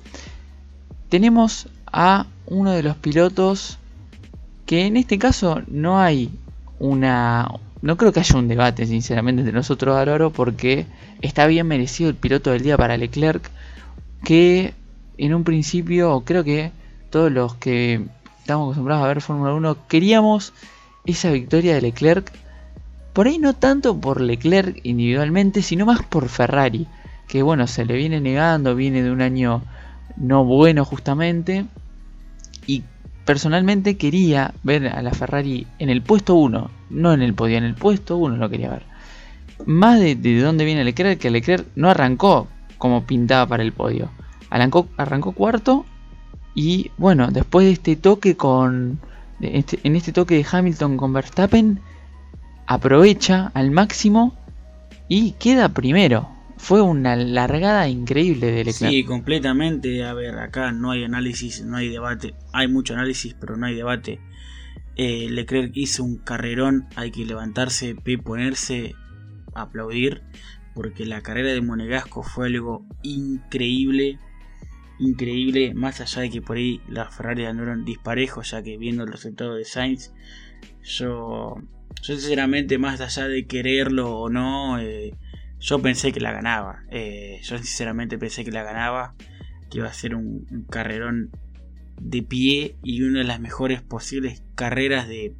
[1.09, 3.77] tenemos a uno de los pilotos
[4.65, 6.29] que en este caso no hay
[6.79, 7.49] una...
[7.81, 10.87] No creo que haya un debate, sinceramente, entre nosotros, Álvaro, porque
[11.21, 13.49] está bien merecido el piloto del día para Leclerc,
[14.23, 14.73] que
[15.17, 16.71] en un principio creo que
[17.09, 18.05] todos los que
[18.39, 20.53] estamos acostumbrados a ver Fórmula 1 queríamos
[21.05, 22.31] esa victoria de Leclerc.
[23.13, 26.87] Por ahí no tanto por Leclerc individualmente, sino más por Ferrari,
[27.27, 29.61] que bueno, se le viene negando, viene de un año
[30.15, 31.65] no bueno justamente.
[32.65, 32.83] Y
[33.25, 37.65] personalmente quería ver a la Ferrari en el puesto 1, no en el podio, en
[37.65, 38.83] el puesto 1 lo quería ver.
[39.65, 44.09] Más de, de dónde viene Leclerc, que Leclerc no arrancó como pintaba para el podio.
[44.49, 45.85] Arrancó, cuarto
[46.55, 48.99] y bueno, después de este toque con...
[49.41, 51.79] Este, en este toque de Hamilton con Verstappen,
[52.65, 54.33] aprovecha al máximo
[55.07, 58.91] y queda primero fue una largada increíble de Leclerc.
[58.91, 60.03] Sí, completamente.
[60.03, 62.33] A ver, acá no hay análisis, no hay debate.
[62.51, 64.19] Hay mucho análisis, pero no hay debate.
[64.95, 68.95] Eh, Leclerc hizo un carrerón, hay que levantarse, ponerse,
[69.53, 70.23] aplaudir,
[70.73, 74.19] porque la carrera de Monegasco fue algo increíble.
[74.99, 79.11] Increíble, más allá de que por ahí las Ferrari andaron disparejos, ya que viendo el
[79.11, 80.11] resultado de Sainz,
[80.81, 81.55] yo,
[82.01, 85.13] yo sinceramente, más allá de quererlo o no, eh,
[85.59, 86.83] yo pensé que la ganaba.
[86.91, 89.15] Eh, yo sinceramente pensé que la ganaba.
[89.69, 91.31] Que iba a ser un, carrerón
[91.99, 95.35] de pie y una de las mejores posibles carreras de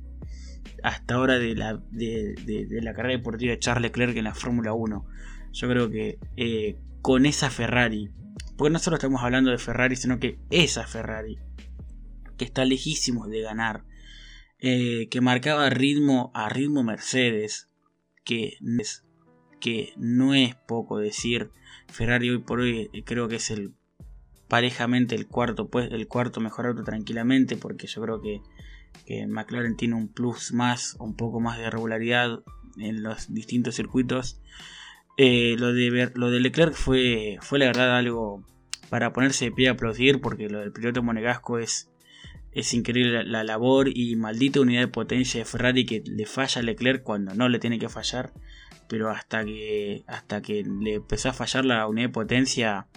[0.83, 2.35] hasta ahora de la, de,
[2.81, 5.05] la carrera deportiva de Charles Leclerc en la Fórmula 1.
[5.53, 8.11] Yo creo que eh, con esa Ferrari,
[8.57, 11.39] porque no solo estamos hablando de Ferrari, sino que esa Ferrari,
[12.37, 13.85] que está lejísimo de ganar,
[14.59, 17.69] eh, que marcaba ritmo a ritmo Mercedes,
[18.23, 19.06] que es
[19.59, 21.51] que no es poco decir.
[21.87, 23.73] Ferrari hoy por hoy eh, creo que es el
[24.47, 28.41] parejamente el cuarto, pues, el cuarto mejor auto tranquilamente, porque yo creo que,
[29.05, 32.43] que McLaren tiene un plus más, un poco más de regularidad
[32.77, 34.39] en los distintos circuitos.
[35.17, 38.43] Eh, lo, de, lo Leclerc fue, fue la verdad algo
[38.89, 41.89] para ponerse de pie a aplaudir, porque lo del piloto monegasco es,
[42.51, 46.63] es increíble la, labor y maldita unidad de potencia de Ferrari que le falla a
[46.63, 48.31] Leclerc cuando no le tiene que fallar
[48.87, 52.87] pero hasta que, hasta que le empezó a fallar la unidad de potencia,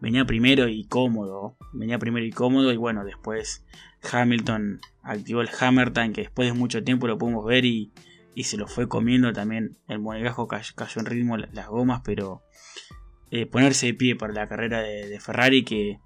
[0.00, 3.64] venía primero y cómodo, venía primero y cómodo y bueno, después
[4.10, 7.92] Hamilton activó el Hammer Time que después de mucho tiempo lo pudimos ver y,
[8.42, 12.42] se lo fue comiendo también, el monegajo cayó, en ritmo las gomas, pero
[13.30, 16.00] eh, ponerse de pie para la carrera de, Ferrari que,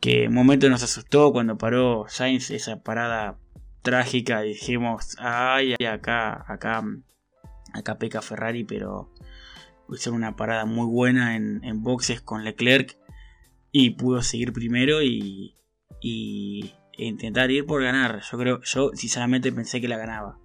[0.00, 3.38] que en un momento nos asustó cuando paró Sainz esa parada
[3.82, 6.82] trágica dijimos, ay, acá, acá
[7.76, 9.10] Acá peca Ferrari, pero
[9.92, 12.96] hizo una parada muy buena en, boxes con Leclerc
[13.72, 15.54] y pudo seguir primero y,
[16.98, 18.22] intentar ir por ganar.
[18.30, 20.38] Yo creo, yo sinceramente pensé que la ganaba.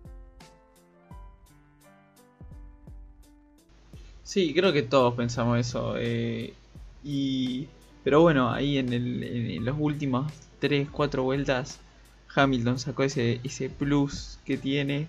[4.23, 5.95] Sí, creo que todos pensamos eso.
[5.97, 6.53] Eh,
[7.03, 7.67] y,
[8.03, 11.79] pero bueno, ahí en, el, en los últimos 3-4 vueltas,
[12.33, 15.07] Hamilton sacó ese, ese plus que tiene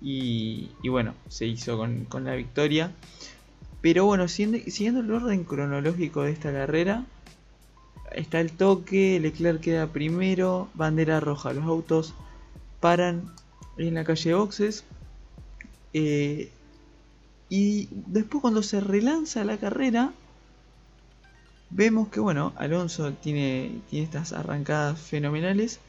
[0.00, 2.92] y, bueno, se hizo con, la victoria.
[3.80, 7.04] Pero bueno, siguiendo, el orden cronológico de esta carrera,
[8.12, 12.14] está el toque, Leclerc queda primero, bandera roja, los autos
[12.80, 13.32] paran
[13.76, 14.84] en la calle Boxes.
[15.92, 16.50] Eh,
[17.48, 20.12] y después cuando se relanza la carrera,
[21.70, 25.80] vemos que bueno, Alonso tiene, tiene estas arrancadas fenomenales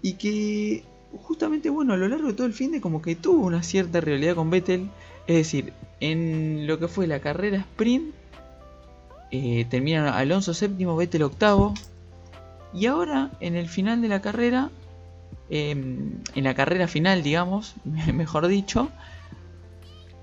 [0.00, 0.84] y que
[1.20, 4.00] justamente, bueno, a lo largo de todo el fin de como que tuvo una cierta
[4.00, 4.90] realidad con Vettel.
[5.26, 8.14] Es decir, en lo que fue la carrera sprint,
[9.30, 11.74] eh, termina Alonso séptimo, Vettel octavo.
[12.74, 14.70] Y ahora, en el final de la carrera,
[15.50, 17.74] em, en la carrera final, digamos,
[18.12, 18.90] mejor dicho,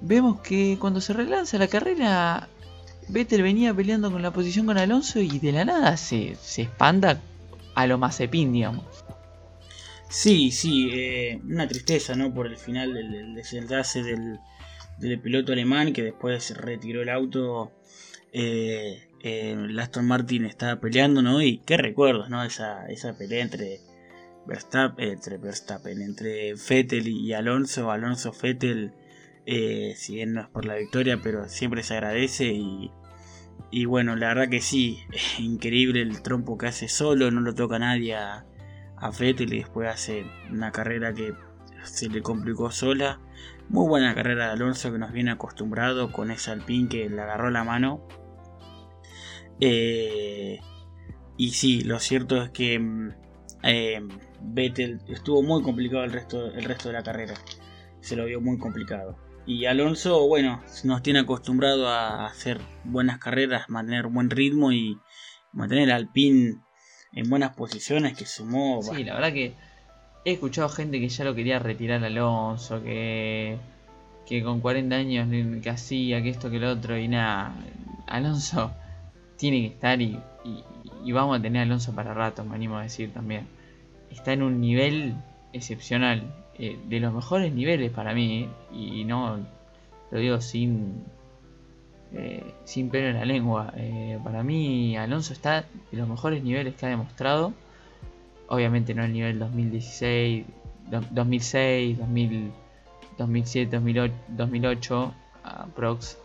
[0.02, 2.50] vemos que cuando se relanza la carrera,
[3.08, 7.20] Vettel venía peleando con la posición con Alonso y de la nada se, se espanta
[7.76, 8.84] a lo Mazepin, digamos.
[10.10, 12.34] Sí, sí, eh, una tristeza, ¿no?
[12.34, 14.40] Por el final del, desenlace del,
[14.98, 17.72] del, piloto alemán que después retiró el auto.
[18.34, 21.42] Eh, eh, Aston Martin estaba peleando, ¿no?
[21.44, 22.44] Y qué recuerdos, ¿no?
[22.44, 23.82] Esa, esa pelea entre
[24.48, 27.92] Verstappen, entre Verstappen, entre Vettel y Alonso.
[27.92, 28.94] Alonso Vettel,
[29.46, 32.92] eh, si bien no es por la victoria, pero siempre se agradece y,
[33.70, 35.02] y bueno, la verdad que sí,
[35.38, 38.16] increíble el trompo que hace solo, no lo toca nadie
[39.00, 41.34] a Vettel y después hace una carrera que
[41.84, 43.20] se le complicó sola.
[43.70, 47.52] Muy buena carrera de Alonso que nos viene acostumbrado con ese Alpine que le agarró
[47.52, 48.08] la mano.
[49.60, 50.60] Eh,
[51.38, 53.10] y sí, lo cierto es que mm,
[53.64, 54.02] eh,
[54.42, 57.36] Vettel estuvo muy complicado el resto, el resto de la carrera.
[58.02, 59.18] Se lo vio muy complicado.
[59.46, 65.00] Y Alonso, bueno, nos tiene acostumbrado a hacer buenas carreras, mantener buen ritmo y
[65.54, 66.62] mantener al Alpine
[67.14, 68.82] en buenas posiciones que sumó.
[68.84, 69.54] Sí, la verdad que
[70.26, 73.58] he escuchado gente que ya lo quería retirar Alonso, que,
[74.26, 77.54] que con 40 años que hacía, que esto, que lo otro, y nada.
[78.08, 78.72] Alonso
[79.38, 80.20] tiene que estar y,
[81.04, 83.48] y, vamos a tener a Alonso para rato, me animo a decir también.
[84.10, 85.16] Está en un nivel
[85.54, 86.24] excepcional,
[86.58, 89.40] eh, de los mejores niveles para mí, y no
[90.12, 91.04] lo digo sin
[92.14, 93.74] eh, sin pelo en la lengua.
[94.24, 97.54] para mí Alonso está de los mejores niveles que ha demostrado.
[98.48, 100.46] Obviamente no el nivel 2016,
[101.12, 102.52] 2006, 2000,
[103.18, 105.14] 2007, 2008, 2008
[105.76, 106.18] Prox.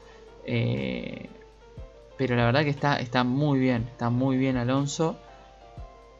[2.16, 5.18] Pero la verdad que está, está muy bien, está muy bien Alonso.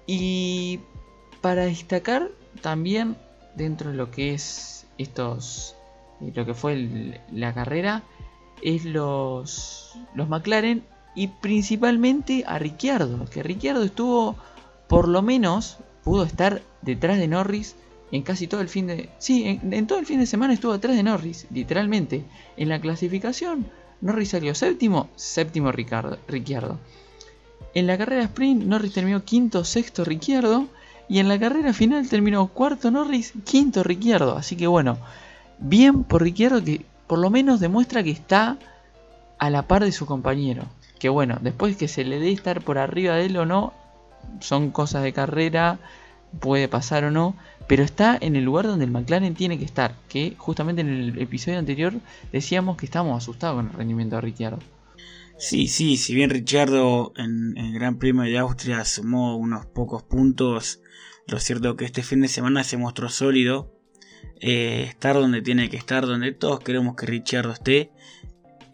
[0.06, 0.80] Y
[1.40, 3.16] para destacar también
[3.54, 5.76] dentro de lo que es estos,
[6.20, 8.02] eh, lo que fue la carrera,
[8.62, 14.36] es los, los McLaren y principalmente a Ricciardo, que Ricciardo estuvo
[14.88, 17.76] por lo menos, pudo estar detrás de Norris
[18.12, 19.08] en casi todo el fin de...
[19.18, 22.24] Sí, en, todo el fin de semana estuvo detrás de Norris, literalmente.
[22.56, 23.66] En la clasificación
[24.00, 26.78] Norris salió séptimo, séptimo Ricardo, Ricciardo.
[27.74, 30.68] En la carrera sprint, Norris terminó quinto, sexto Ricciardo.
[31.08, 34.36] Y en la carrera final terminó cuarto Norris, quinto Ricciardo.
[34.36, 34.98] Así que bueno,
[35.58, 38.58] bien por Ricciardo que por lo menos demuestra que está
[39.38, 40.64] a la par de su compañero.
[40.98, 43.72] Que bueno, después que se le dé estar por arriba de él o no,
[44.40, 45.78] son cosas de carrera,
[46.40, 47.34] puede pasar o no
[47.66, 51.18] pero está en el lugar donde el McLaren tiene que estar, que justamente en el
[51.20, 51.94] episodio anterior
[52.32, 54.58] decíamos que estábamos asustados con el rendimiento de Ricciardo.
[55.38, 60.80] Sí, sí, si bien Ricciardo en, el Gran Premio de Austria sumó unos pocos puntos,
[61.26, 63.73] lo cierto es que este fin de semana se mostró sólido,
[64.46, 67.90] eh, estar donde tiene que estar, donde todos queremos que Ricciardo esté,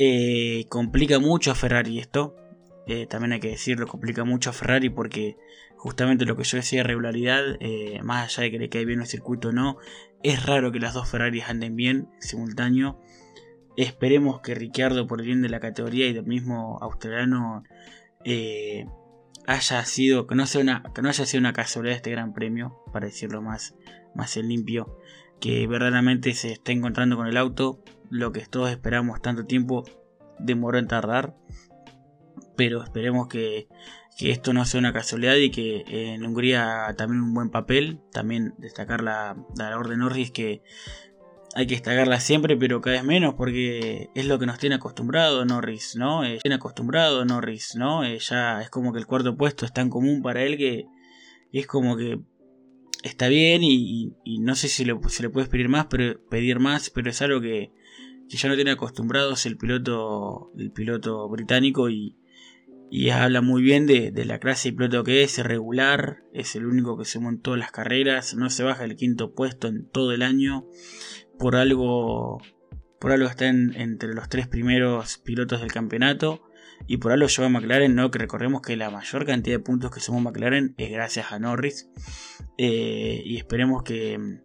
[0.00, 2.34] eh, complica mucho a Ferrari esto,
[2.88, 5.36] eh, también hay que decirlo, complica mucho a Ferrari porque
[5.76, 7.56] justamente lo que yo decía, regularidad,
[8.02, 9.76] más allá de que le cae bien el circuito o no,
[10.24, 13.00] es raro que las dos Ferraris anden bien simultáneo.
[13.76, 17.62] Esperemos que Ricciardo, por el bien de la categoría y del mismo australiano,
[19.46, 22.82] haya sido, que no, sea una, que no haya sido una casualidad este gran premio,
[22.92, 23.76] para decirlo más,
[24.16, 24.99] más en limpio,
[25.40, 29.84] que verdaderamente se está encontrando con el auto, lo que todos esperamos tanto tiempo
[30.38, 31.36] demoró en tardar,
[32.56, 33.68] pero esperemos que
[34.20, 38.00] que esto no sea una casualidad y que en Hungría también un buen papel.
[38.12, 40.62] También destacar la, la labor de Norris que
[41.54, 45.46] hay que destacarla siempre, pero cada vez menos porque es lo que nos tiene acostumbrado
[45.46, 46.22] Norris, ¿no?
[46.22, 48.04] Eh, tiene acostumbrado Norris, ¿no?
[48.04, 50.86] Eh, ya es como que el cuarto puesto es tan común para él que
[51.52, 52.20] es como que
[53.02, 57.10] está bien y, no sé si le, se le pedir más, pero pedir más, pero
[57.10, 57.72] es algo que,
[58.28, 62.16] ya no tiene acostumbrados el piloto, el piloto británico y,
[62.90, 66.98] y habla muy bien de, la clase de piloto que es, regular, es el único
[66.98, 70.66] que se todas las carreras, no se baja el quinto puesto en todo el año,
[71.38, 72.42] por algo,
[72.98, 76.42] por algo está entre los tres primeros pilotos del campeonato,
[76.86, 78.10] y por algo lleva a McLaren, ¿no?
[78.10, 81.88] que recordemos que la mayor cantidad de puntos que sumó McLaren es gracias a Norris,
[82.58, 84.40] eh, y esperemos que,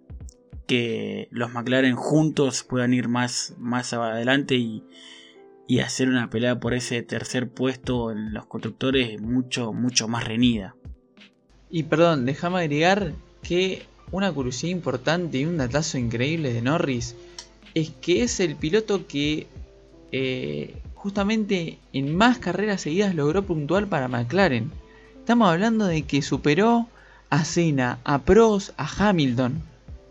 [0.67, 4.83] que los McLaren juntos puedan ir más, más adelante y
[5.67, 10.75] y hacer una pelea por ese tercer puesto en los constructores mucho, mucho más reñida.
[11.69, 17.15] Y perdón, déjame agregar que una curiosidad importante y un datazo increíble de Norris
[17.73, 19.47] es que es el piloto que
[20.11, 24.71] eh, justamente en más carreras seguidas logró puntual para McLaren.
[25.19, 26.87] Estamos hablando de que superó
[27.29, 29.61] a Senna, a Prost, a Hamilton.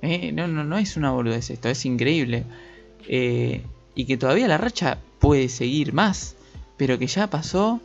[0.02, 2.44] Eh, no, no, no es una boludez esto, es increíble.
[3.09, 3.62] Eh,
[3.96, 6.37] y que todavía la racha puede seguir más,
[6.76, 7.80] pero que ya pasó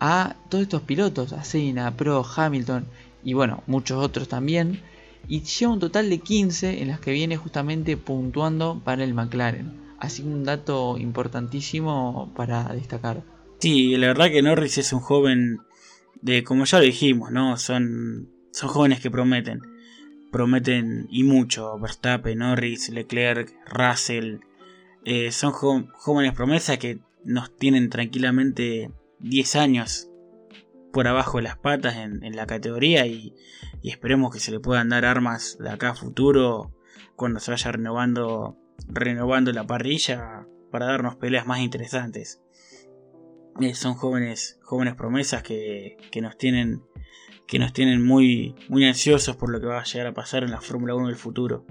[0.00, 2.86] a todos estos pilotos, a Senna, Pro, Hamilton
[3.22, 4.80] y bueno, muchos otros también.
[5.28, 9.81] Y lleva un total de 15 en las que viene justamente puntuando para el McLaren.
[10.02, 13.22] Así un dato importantísimo para destacar.
[13.60, 15.60] Sí, la verdad que Norris es un joven
[16.20, 17.56] de, como ya lo dijimos, ¿no?
[17.56, 19.60] Son, son jóvenes que prometen.
[20.32, 21.78] Prometen y mucho.
[21.78, 24.38] Verstappen, Norris, Leclerc, Russell,
[25.04, 28.90] eh, son jóvenes promesas que nos tienen tranquilamente
[29.20, 30.08] 10 años
[30.92, 33.36] por abajo de las patas en, la categoría y,
[33.84, 36.72] esperemos que se le puedan dar armas de acá a futuro
[37.14, 38.56] cuando se vaya renovando,
[38.88, 42.42] renovando la parrilla para darnos peleas más interesantes.
[43.60, 46.82] Eh, son jóvenes, jóvenes promesas que, nos tienen
[47.46, 50.50] que nos tienen muy, muy ansiosos por lo que va a llegar a pasar en
[50.50, 51.66] la Fórmula 1 del futuro.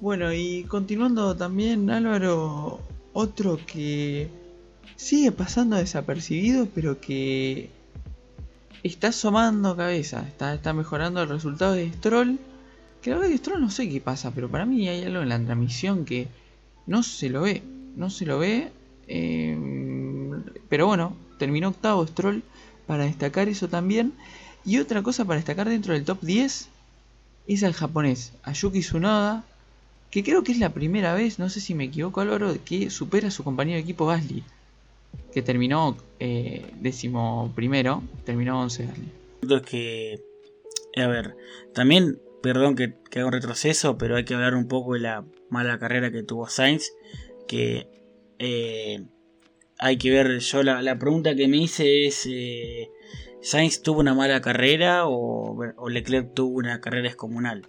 [0.00, 2.80] Bueno, y continuando también, Álvaro,
[3.12, 4.30] otro que
[4.96, 7.70] sigue pasando desapercibido, pero que
[8.82, 12.38] está asomando cabeza, está, está mejorando el resultado de Stroll.
[13.04, 16.04] Verdad que Stroll no sé qué pasa, pero para mí hay algo en la transmisión
[16.04, 16.28] que
[16.86, 17.62] no se lo ve,
[17.96, 18.70] no se lo ve.
[19.06, 22.42] Em, pero bueno, terminó octavo Stroll
[22.86, 24.12] para destacar eso también.
[24.64, 26.68] Y otra cosa para destacar dentro del top 10
[27.46, 29.44] es al japonés, Ayuki Tsunoda,
[30.10, 33.28] que creo que es la primera vez, no sé si me equivoco Álvaro, que supera
[33.28, 34.44] a su compañero de equipo Gasly,
[35.32, 39.12] que terminó eh, décimo primero, terminó 11 Gasly.
[39.56, 40.20] Es que,
[40.96, 41.36] a ver,
[41.74, 45.24] también, perdón que, que haga un retroceso, pero hay que hablar un poco de la
[45.50, 46.92] mala carrera que tuvo Sainz,
[47.46, 47.88] que
[48.38, 49.04] eh,
[49.78, 52.90] hay que ver, yo la, pregunta que me hice es, eh,
[53.40, 55.56] ¿Sainz tuvo una mala carrera o,
[55.88, 57.66] Leclerc tuvo una carrera descomunal?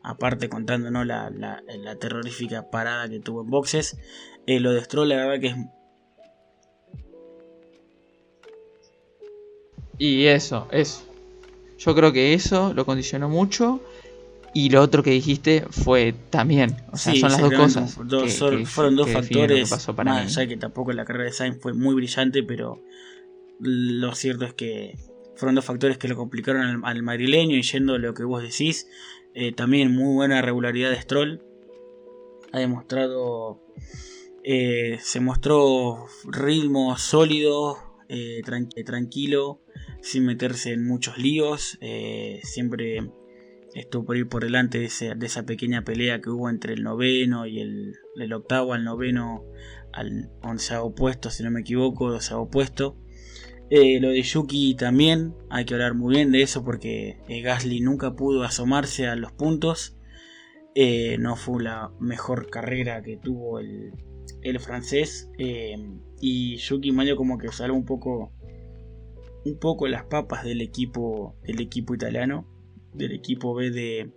[0.00, 3.98] aparte contándonos la, la, terrorífica parada que tuvo en boxes.
[4.46, 5.56] Eh, lo de Stroll, la verdad que es.
[9.98, 11.02] Y eso, eso.
[11.78, 13.80] Yo creo que eso lo condicionó mucho.
[14.54, 16.74] Y lo otro que dijiste fue también.
[16.90, 17.98] O sea, son las dos cosas.
[18.66, 19.70] fueron dos factores.
[19.70, 22.82] Pasó para más allá que tampoco la carrera de Sainz fue muy brillante, pero
[23.60, 24.96] lo cierto es que
[25.36, 27.56] fueron dos factores que lo complicaron al, al madrileño.
[27.56, 28.88] Y yendo a lo que vos decís,
[29.34, 31.42] eh, también muy buena regularidad de Stroll.
[32.52, 33.60] Ha demostrado.
[34.42, 37.76] Eh, se mostró ritmo sólido,
[38.08, 38.40] eh,
[38.84, 39.60] tranquilo,
[40.00, 41.78] sin meterse en muchos líos.
[42.42, 43.00] siempre
[43.74, 47.60] estuvo por ir por delante de, esa pequeña pelea que hubo entre el noveno y
[47.60, 49.44] el, octavo al noveno
[49.92, 52.96] al onceavo puesto, si no me equivoco, onceavo puesto.
[53.70, 57.80] Eh, lo de Yuki también, hay que hablar muy bien de eso porque eh, Gasly
[57.80, 59.96] nunca pudo asomarse a los puntos.
[60.74, 63.92] Eh, no fue la mejor carrera que tuvo el,
[64.60, 65.30] francés.
[66.20, 68.32] y Yuki Mario como que salió un poco
[69.44, 72.46] un poco las papas del equipo del equipo italiano,
[72.94, 74.12] del equipo B de,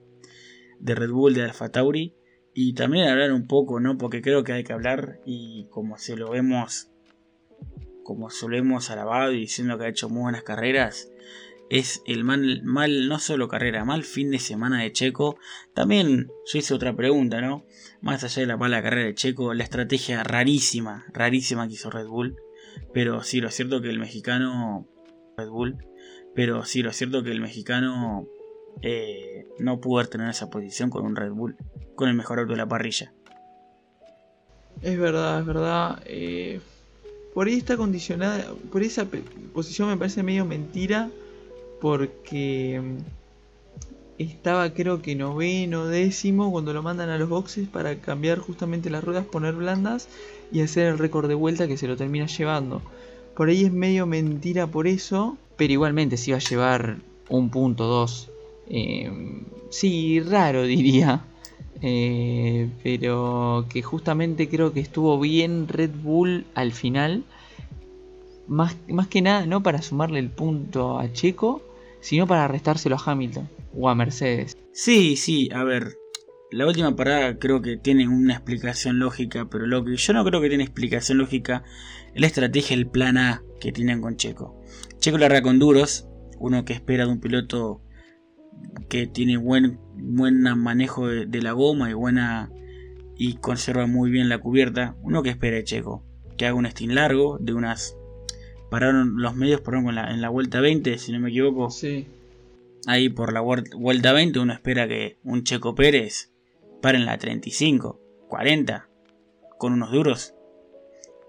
[0.80, 2.16] de Red Bull, de Alfa Tauri.
[2.54, 3.98] Y también hablar un poco, ¿no?
[3.98, 6.92] Porque creo que hay que hablar y como se lo vemos
[8.04, 11.12] como solemos alabado y diciendo que ha hecho muy buenas carreras,
[11.70, 15.38] es el mal, mal, no solo carrera, mal fin de semana de Checo.
[15.74, 17.66] También yo hice otra pregunta, ¿no?
[18.02, 22.08] Más allá de la mala carrera de Checo, la estrategia rarísima, rarísima que hizo Red
[22.08, 22.36] Bull.
[22.94, 24.86] Pero sí, lo cierto que el mexicano.
[25.38, 25.78] Red Bull.
[26.34, 28.28] Pero sí, lo cierto que el mexicano
[28.82, 31.58] eh, no pudo tener esa posición con un Red Bull,
[31.96, 33.14] con el mejor auto de la parrilla.
[34.82, 36.02] Es verdad, es verdad.
[36.06, 36.62] Eh,
[37.34, 39.08] por ahí está condicionada, por esa
[39.54, 41.10] posición me parece medio mentira,
[41.80, 48.40] porque mm, estaba creo que noveno, décimo cuando lo mandan a los boxes para cambiar
[48.40, 50.08] justamente las ruedas, poner blandas
[50.52, 52.82] y hacer el récord de vuelta que se lo termina llevando.
[53.36, 56.98] Por ahí es medio mentira por eso, pero igualmente se iba a llevar
[57.30, 58.30] un punto, dos.
[58.68, 59.12] Eh,
[59.70, 61.26] sí, raro diría.
[61.82, 67.24] Eh, pero que justamente creo que estuvo bien Red Bull al final.
[68.48, 71.62] Más, más que nada, no para sumarle el punto a Checo,
[72.02, 74.58] sino para restárselo a Hamilton o a Mercedes.
[74.74, 76.01] Sí, sí, a ver.
[76.52, 80.42] La última parada creo que tiene una explicación lógica, pero lo que yo no creo
[80.42, 81.64] que tiene explicación lógica
[82.14, 84.62] es la estrategia, el plan A que tienen con Checo.
[85.00, 87.82] Checo larga con duros, uno que espera de un piloto
[88.90, 92.52] que tiene buen, buen manejo de, la goma y buena
[93.16, 94.98] y conserva muy bien la cubierta.
[95.04, 96.04] Uno que espera Checo,
[96.38, 97.96] que haga un stint largo de unas
[98.70, 101.70] pararon los medios por en la, en la vuelta 20, si no me equivoco.
[101.70, 102.08] Sí.
[102.88, 106.31] Ahí por la vuelta 20 uno espera que un Checo Pérez
[106.82, 108.90] pare en la 35, 40
[109.58, 110.34] con unos duros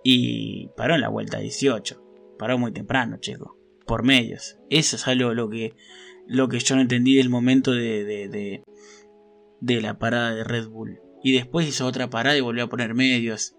[0.02, 2.02] y paró en la vuelta 18.
[2.38, 4.58] Paró muy temprano, Checo, por medios.
[4.70, 5.74] Eso es algo lo que
[6.26, 8.62] lo que yo no entendí del momento de, de,
[9.60, 11.00] de, la parada de Red Bull.
[11.22, 13.56] Y después hizo otra parada y volvió a poner medios.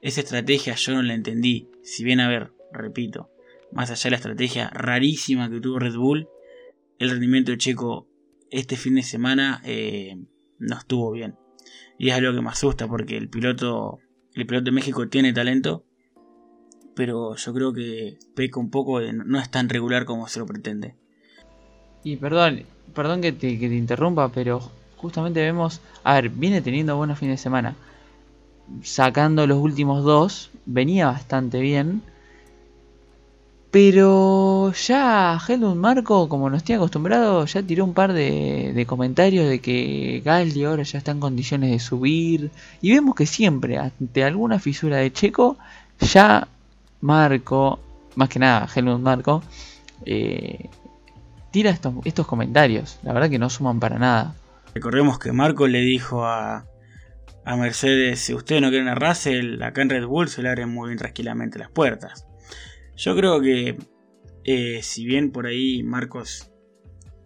[0.00, 1.68] Esa estrategia yo no la entendí.
[1.82, 3.30] Si bien, a ver, repito,
[3.72, 6.28] más allá de la estrategia rarísima que tuvo Red Bull,
[6.98, 8.08] el rendimiento de Checo
[8.50, 10.16] este fin de semana eh,
[10.58, 11.36] no estuvo bien.
[11.98, 13.98] Y es algo que me asusta porque el piloto,
[14.34, 15.84] el piloto de México tiene talento,
[16.94, 20.46] pero yo creo que peca un poco, de, no es tan regular como se lo
[20.46, 20.96] pretende.
[22.02, 24.60] Y perdón, perdón que te, que te interrumpa, pero
[24.96, 27.76] justamente vemos, a ver, viene teniendo buenos fines de semana.
[28.82, 32.02] Sacando los últimos dos, venía bastante bien.
[33.74, 39.58] Pero ya Helmut Marco, como nos tiene acostumbrado, ya tiró un par de, comentarios de
[39.58, 42.52] que Galdi ahora ya está en condiciones de subir.
[42.80, 45.56] Y vemos que siempre, ante alguna fisura de Checo,
[45.98, 46.46] ya
[47.00, 47.80] Marco,
[48.14, 49.42] más que nada Helmut Marco,
[50.06, 50.70] eh,
[51.50, 53.00] tira estos, estos comentarios.
[53.02, 54.36] La verdad que no suman para nada.
[54.72, 56.64] Recordemos que Marco le dijo a,
[57.44, 60.68] a Mercedes, si ustedes no quieren a Russell, acá en Red Bull se le abren
[60.68, 62.24] muy bien tranquilamente las puertas.
[62.96, 63.76] Yo creo que
[64.44, 66.50] eh, si bien por ahí Marcos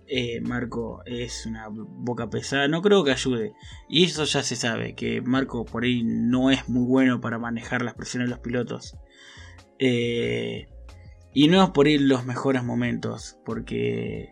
[0.07, 3.53] eh, Marco es una boca pesada, no creo que ayude.
[3.89, 7.83] Y eso ya se sabe, que Marco por ahí no es muy bueno para manejar
[7.83, 8.97] las presiones de los pilotos.
[9.79, 10.67] Eh,
[11.35, 14.31] y no es por ir los mejores momentos, porque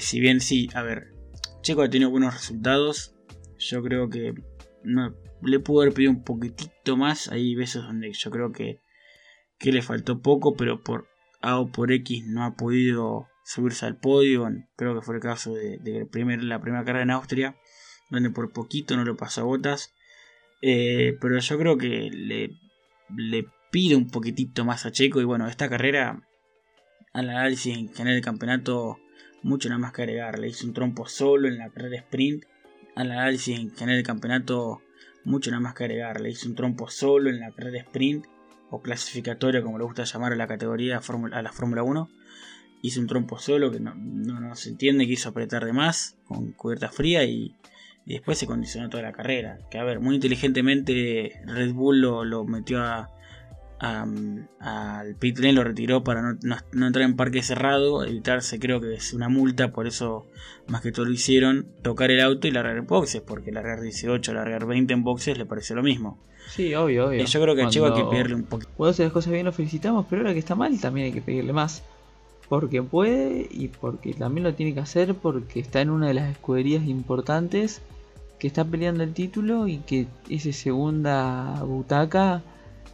[0.00, 1.14] si bien sí, a ver,
[1.62, 3.14] Checo ha tenido buenos resultados,
[3.58, 4.34] yo creo que
[5.42, 7.30] le pudo haber pedido un poquitito más.
[7.30, 8.80] Hay veces donde yo creo que
[9.58, 11.08] que le faltó poco, pero por
[11.40, 14.48] A o por X no ha podido subirse al podio.
[14.76, 15.80] Creo que fue el caso de,
[16.42, 17.56] la primera carrera en Austria,
[18.10, 19.94] donde por poquito no lo pasó a botas.
[20.62, 22.50] Eh, pero yo creo que le,
[23.16, 25.20] le pide un poquitito más a Checo.
[25.20, 26.22] Y bueno, esta carrera,
[27.12, 28.98] al análisis en general del campeonato,
[29.42, 30.38] mucho nada más que agregar.
[30.38, 32.44] Le hizo un trompo solo en la carrera sprint.
[32.94, 34.80] Al análisis en general del campeonato,
[35.24, 36.20] mucho nada más que agregar.
[36.20, 38.26] Le hizo un trompo solo en la carrera sprint
[38.70, 41.00] o clasificatoria, como le gusta llamar a la categoría
[41.32, 42.08] a la Fórmula 1.
[42.82, 46.90] Hizo un trompo solo que no, no, se entiende, quiso apretar de más con cubierta
[46.90, 47.54] fría y,
[48.04, 49.58] después se condicionó toda la carrera.
[49.70, 53.10] Que a ver, muy inteligentemente Red Bull lo, metió a,
[53.78, 59.12] al pit lane, lo retiró para no, entrar en parque cerrado, evitarse creo que es
[59.12, 60.26] una multa, por eso
[60.66, 64.32] más que todo lo hicieron, tocar el auto y largar en boxes, porque largar 18,
[64.32, 66.18] largar 20 en boxes le pareció lo mismo.
[66.48, 67.22] Sí, obvio, obvio.
[67.22, 68.70] Y yo creo que a Checo hay que pedirle un poquito.
[68.76, 71.22] Cuando hace las cosas bien lo felicitamos, pero ahora que está mal también hay que
[71.22, 71.82] pedirle más.
[72.48, 76.30] Porque puede y porque también lo tiene que hacer porque está en una de las
[76.30, 77.82] escuderías importantes
[78.38, 82.42] que está peleando el título y que esa segunda butaca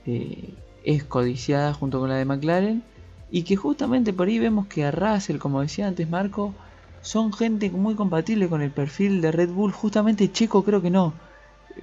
[0.06, 0.54] eh,
[0.84, 2.82] es codiciada junto con la de McLaren
[3.30, 6.54] y que justamente por ahí vemos que a Russell, como decía antes Marco,
[7.00, 11.14] son gente muy compatible con el perfil de Red Bull, justamente Checo creo que no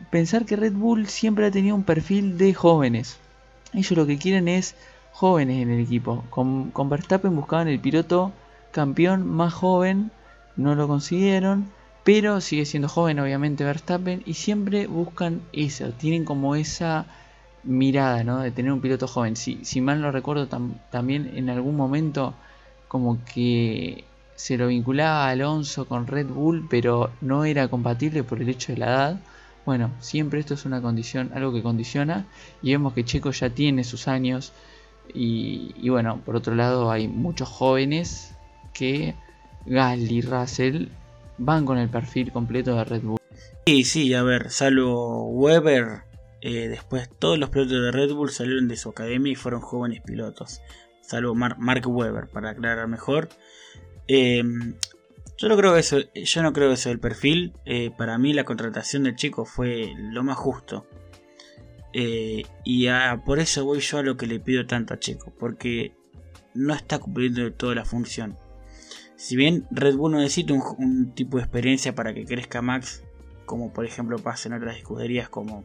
[0.10, 3.18] pensar que Red Bull siempre ha tenido un perfil de jóvenes.
[3.74, 4.76] Ellos lo que quieren es
[5.12, 6.24] jóvenes en el equipo.
[6.30, 8.32] Con, Verstappen buscaban el piloto
[8.72, 10.12] campeón más joven,
[10.56, 11.70] no lo consiguieron,
[12.04, 17.06] pero sigue siendo joven obviamente Verstappen y siempre buscan eso, tienen como esa
[17.70, 18.40] mirada ¿no?
[18.42, 19.36] de tener un piloto joven.
[19.36, 22.34] Si, si mal no recuerdo también en algún momento
[22.88, 24.04] como que
[24.36, 28.72] se lo vinculaba a Alonso con Red Bull, pero no era compatible por el hecho
[28.72, 29.20] de la edad.
[29.66, 32.26] Bueno, siempre esto es una condición, algo que condiciona
[32.62, 34.52] y vemos que Checo ya tiene sus años
[35.14, 38.34] y, bueno, por otro lado hay muchos jóvenes
[38.74, 39.16] que
[39.66, 40.88] Gasly Russell
[41.38, 43.20] van con el perfil completo de Red Bull.
[43.66, 46.09] Sí, sí, a ver, salvo Weber,
[46.42, 50.02] eh, después todos los pilotos de Red Bull salieron de su academia y fueron jóvenes
[50.02, 50.62] pilotos,
[51.02, 53.30] salvo Mark Webber, para aclarar mejor.
[54.08, 54.44] Eh,
[55.38, 57.54] yo no creo eso, yo no creo eso del perfil.
[57.66, 60.86] Eh, para mí la contratación del chico fue lo más justo.
[61.92, 62.88] Y
[63.26, 65.34] por eso voy yo a lo que le pido tanto a Checo.
[65.40, 65.94] Porque
[66.54, 68.38] no está cumpliendo toda la función.
[69.16, 73.04] Si bien Red Bull necesita un, tipo de experiencia para que crezca Max.
[73.50, 75.64] Como por ejemplo pasa en otras escuderías como,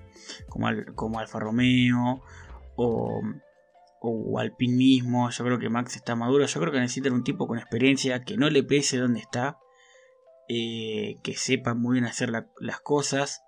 [0.49, 2.23] como, como Alfa Romeo.
[2.77, 3.21] O,
[4.01, 5.29] o Alpine mismo.
[5.29, 6.47] Yo creo que Max está maduro.
[6.47, 9.59] Yo creo que necesita un tipo con experiencia que no le pese donde está
[10.49, 13.43] eh, que sepa muy bien hacer las cosas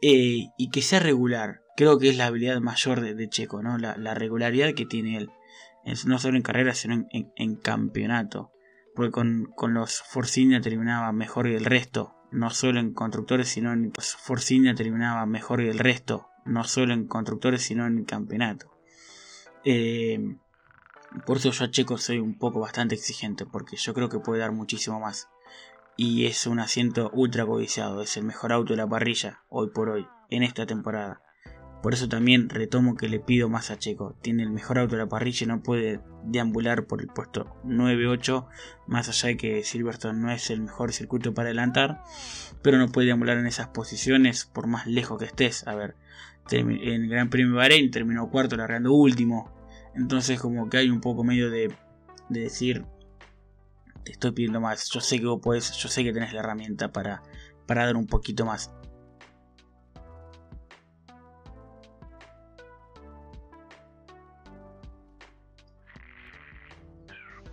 [0.00, 1.62] eh, y que sea regular.
[1.76, 3.78] Creo que es la habilidad mayor de, Checo, ¿no?
[3.78, 5.30] La, regularidad que tiene él,
[6.06, 8.52] no solo en carrera, sino en, campeonato.
[8.94, 13.92] Porque con, los Force terminaba mejor que el resto, no solo en constructores, sino en
[13.92, 18.70] Force terminaba mejor que el resto, no solo en constructores, sino en el campeonato.
[19.64, 20.36] Eh,
[21.26, 24.40] por eso yo a Checo soy un poco bastante exigente, porque yo creo que puede
[24.40, 25.28] dar muchísimo más
[25.96, 29.90] y es un asiento ultra codiciado, es el mejor auto de la parrilla hoy por
[29.90, 31.22] hoy, en esta temporada.
[31.82, 34.14] Por eso también retomo que le pido más a Checo.
[34.22, 38.46] Tiene el mejor auto de la parrilla y no puede deambular por el puesto 9-8.
[38.86, 42.04] Más allá de que Silverstone no es el mejor circuito para adelantar.
[42.62, 45.66] Pero no puede deambular en esas posiciones por más lejos que estés.
[45.66, 45.96] A ver,
[46.50, 49.52] en el Gran Premio de Bahrein terminó cuarto, largando último.
[49.96, 51.74] Entonces como que hay un poco medio de,
[52.28, 52.84] de decir,
[54.04, 54.88] te estoy pidiendo más.
[54.90, 57.22] Yo sé que vos podés, yo sé que tenés la herramienta para,
[57.66, 58.72] para dar un poquito más.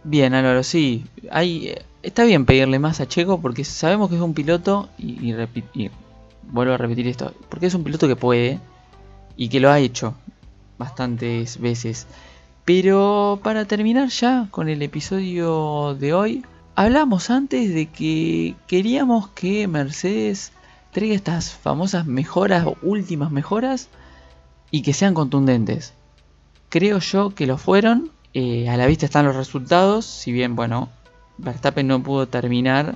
[0.10, 1.06] Bien, Álvaro, sí.
[1.30, 5.36] Hay, está bien pedirle más a Checo porque sabemos que es un piloto y,
[5.76, 5.92] y,
[6.52, 8.60] vuelvo a repetir esto, porque es un piloto que puede
[9.38, 10.16] y que lo ha hecho
[10.80, 12.08] bastantes veces.
[12.66, 16.44] Pero para terminar ya con el episodio de hoy,
[16.74, 20.54] hablamos antes de que queríamos que Mercedes
[20.90, 23.90] traiga estas famosas mejoras, últimas mejoras,
[24.72, 25.94] y que sean contundentes.
[26.70, 28.10] Creo yo que lo fueron.
[28.34, 30.06] Eh, a la vista están los resultados.
[30.06, 30.90] Si bien, bueno,
[31.38, 32.96] Verstappen no pudo terminar.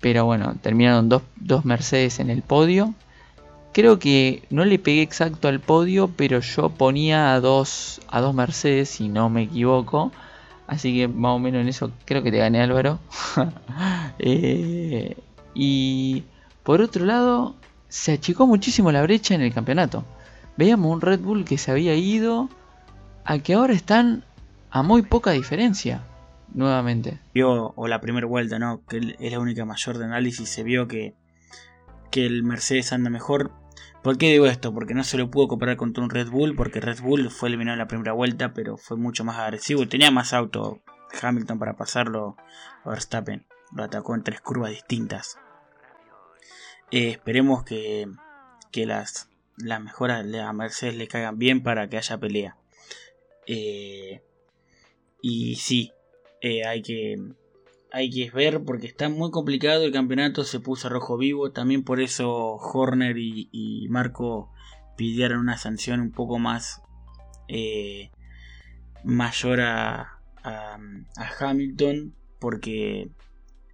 [0.00, 2.94] Pero bueno, terminaron dos, dos Mercedes en el podio.
[3.72, 8.34] Creo que no le pegué exacto al podio, pero yo ponía a dos, a dos
[8.34, 10.12] Mercedes, si no me equivoco.
[10.66, 12.98] Así que más o menos en eso creo que te gané Álvaro.
[14.20, 15.16] Eh,
[15.54, 16.22] y
[16.62, 17.56] por otro lado,
[17.88, 20.04] se achicó muchísimo la brecha en el campeonato
[20.56, 22.48] veíamos un Red Bull que se había ido
[23.24, 24.24] a que ahora están
[24.70, 26.04] a muy poca diferencia
[26.52, 27.20] nuevamente.
[27.32, 28.84] Vio, o la primera vuelta, ¿no?
[28.86, 31.14] Que es la única mayor de análisis, se vio que,
[32.10, 33.52] que el Mercedes anda mejor.
[34.02, 34.72] ¿Por qué digo esto?
[34.74, 37.74] Porque no se lo pudo comparar contra un Red Bull, porque Red Bull fue eliminado
[37.74, 40.80] en la primera vuelta, pero fue mucho más agresivo tenía más auto
[41.20, 42.36] Hamilton para pasarlo
[42.84, 43.46] a Verstappen.
[43.74, 45.38] Lo atacó en tres curvas distintas.
[46.90, 48.06] Eh, esperemos que,
[48.70, 52.56] que las las mejoras a Mercedes le caigan bien para que haya pelea.
[53.46, 54.22] Eh,
[55.20, 55.92] y sí,
[56.40, 57.18] eh, hay que
[57.92, 62.00] hay que ver porque está muy complicado el campeonato, se puso rojo vivo, también por
[62.00, 64.50] eso Horner y, Marco
[64.96, 66.82] pidieron una sanción un poco más
[67.46, 68.10] eh,
[69.04, 70.78] mayor a, a,
[71.38, 73.10] Hamilton, porque,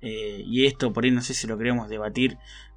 [0.03, 2.37] y esto por ahí no sé si lo queremos debatir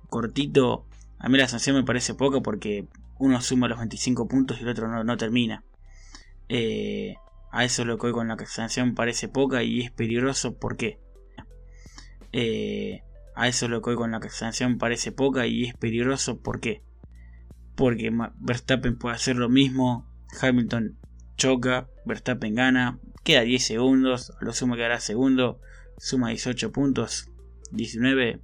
[0.10, 0.86] cortito,
[1.18, 2.88] a mí la sanción me parece poca porque
[3.18, 5.64] uno suma los 25 puntos y el otro no, termina.
[6.56, 7.16] Eh,
[7.52, 10.56] a eso lo que con la sanción parece poca y es peligroso.
[10.56, 11.00] ¿Por qué?
[12.32, 13.02] Eh,
[13.36, 16.40] a eso lo que con la sanción parece poca y es peligroso.
[16.40, 16.84] ¿Por qué?
[17.76, 20.08] Porque Verstappen puede hacer lo mismo.
[20.40, 21.00] Hamilton
[21.38, 21.90] choca.
[22.06, 23.00] Verstappen gana.
[23.24, 24.32] Queda 10 segundos.
[24.40, 25.60] lo sumo quedará segundo.
[25.98, 27.32] Suma 18 puntos.
[27.72, 28.42] 19.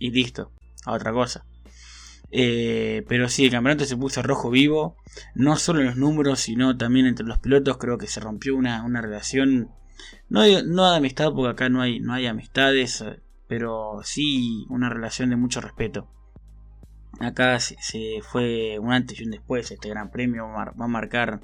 [0.00, 0.50] Y listo.
[0.84, 1.46] A otra cosa.
[2.32, 4.96] Eh, pero sí, el campeonato se puso rojo vivo.
[5.34, 7.76] No solo en los números, sino también entre los pilotos.
[7.78, 9.70] Creo que se rompió una, relación.
[10.28, 13.04] No, no de amistad, porque acá no hay, no hay amistades.
[13.46, 16.08] Pero sí una relación de mucho respeto.
[17.20, 17.76] Acá se,
[18.22, 19.70] fue un antes y un después.
[19.70, 21.40] Este gran premio va a marcar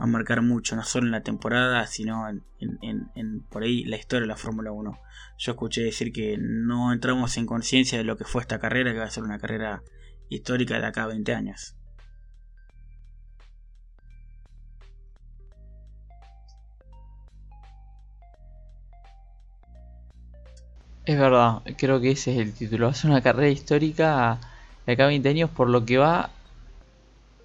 [0.00, 3.96] va a marcar mucho, no solo en la temporada, sino en, en, por ahí la
[3.96, 4.98] historia de la Fórmula 1.
[5.38, 8.98] Yo escuché decir que no entramos en conciencia de lo que fue esta carrera, que
[8.98, 9.82] va a ser una carrera
[10.28, 11.74] histórica de acá a 20 años.
[21.04, 22.86] Es verdad, creo que ese es el título.
[22.86, 24.38] Va a ser una carrera histórica
[24.84, 26.30] de acá a 20 años por lo que va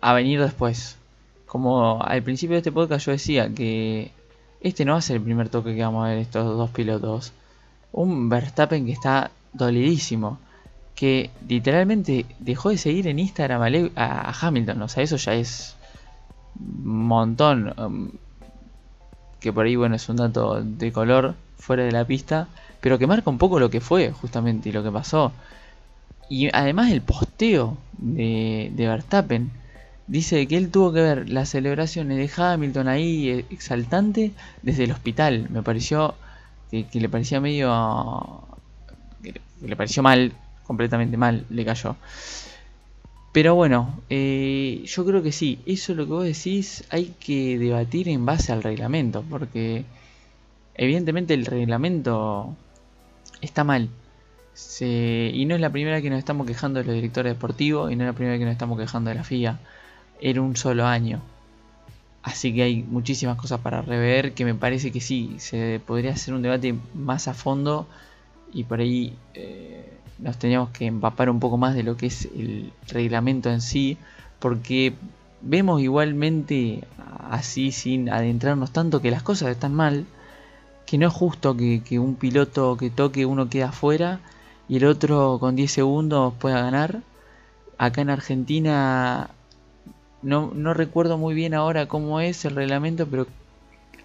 [0.02, 0.98] a venir después.
[1.46, 4.12] Como al principio de este podcast yo decía que
[4.60, 7.32] este no va a ser el primer toque que vamos a ver estos dos pilotos.
[7.94, 10.40] Un Verstappen que está dolidísimo
[10.96, 14.82] que literalmente dejó de seguir en Instagram a, Hamilton.
[14.82, 15.76] O sea, eso ya es
[16.60, 17.74] un montón.
[17.80, 18.12] Um,
[19.40, 22.48] que por ahí, bueno, es un dato de color fuera de la pista.
[22.82, 25.32] Pero que marca un poco lo que fue, justamente, y lo que pasó.
[26.30, 29.52] Y además el posteo de, de Verstappen.
[30.06, 34.92] Dice que él tuvo que ver las celebraciones de Hamilton ahí eh, exaltante desde el
[34.92, 35.48] hospital.
[35.50, 36.16] Me pareció
[36.70, 38.44] que, le parecía medio...
[39.22, 40.34] que le pareció mal
[40.66, 41.96] completamente mal le cayó.
[43.34, 48.08] Pero bueno, eh, yo creo que sí, eso lo que vos decís hay que debatir
[48.10, 49.86] en base al reglamento, porque
[50.76, 52.56] evidentemente el reglamento
[53.42, 53.90] está mal.
[54.80, 58.04] y no es la primera que nos estamos quejando de los directores deportivos y no
[58.04, 59.60] es la primera que nos estamos quejando de la FIA.
[60.22, 61.22] Era un solo año.
[62.24, 66.34] Así que hay muchísimas cosas para rever que me parece que sí, se podría hacer
[66.34, 67.88] un debate más a fondo
[68.54, 72.26] y por ahí eh, nos teníamos que empapar un poco más de lo que es
[72.26, 73.98] el reglamento en sí,
[74.40, 74.94] porque
[75.42, 76.84] vemos igualmente
[77.30, 80.06] así sin adentrarnos tanto que las cosas están mal,
[80.86, 84.20] que no es justo que, un piloto que toque uno queda afuera
[84.70, 87.02] y el otro con 10 segundos pueda ganar.
[87.78, 89.30] Acá en Argentina
[90.22, 93.28] no, no recuerdo muy bien ahora cómo es el reglamento, pero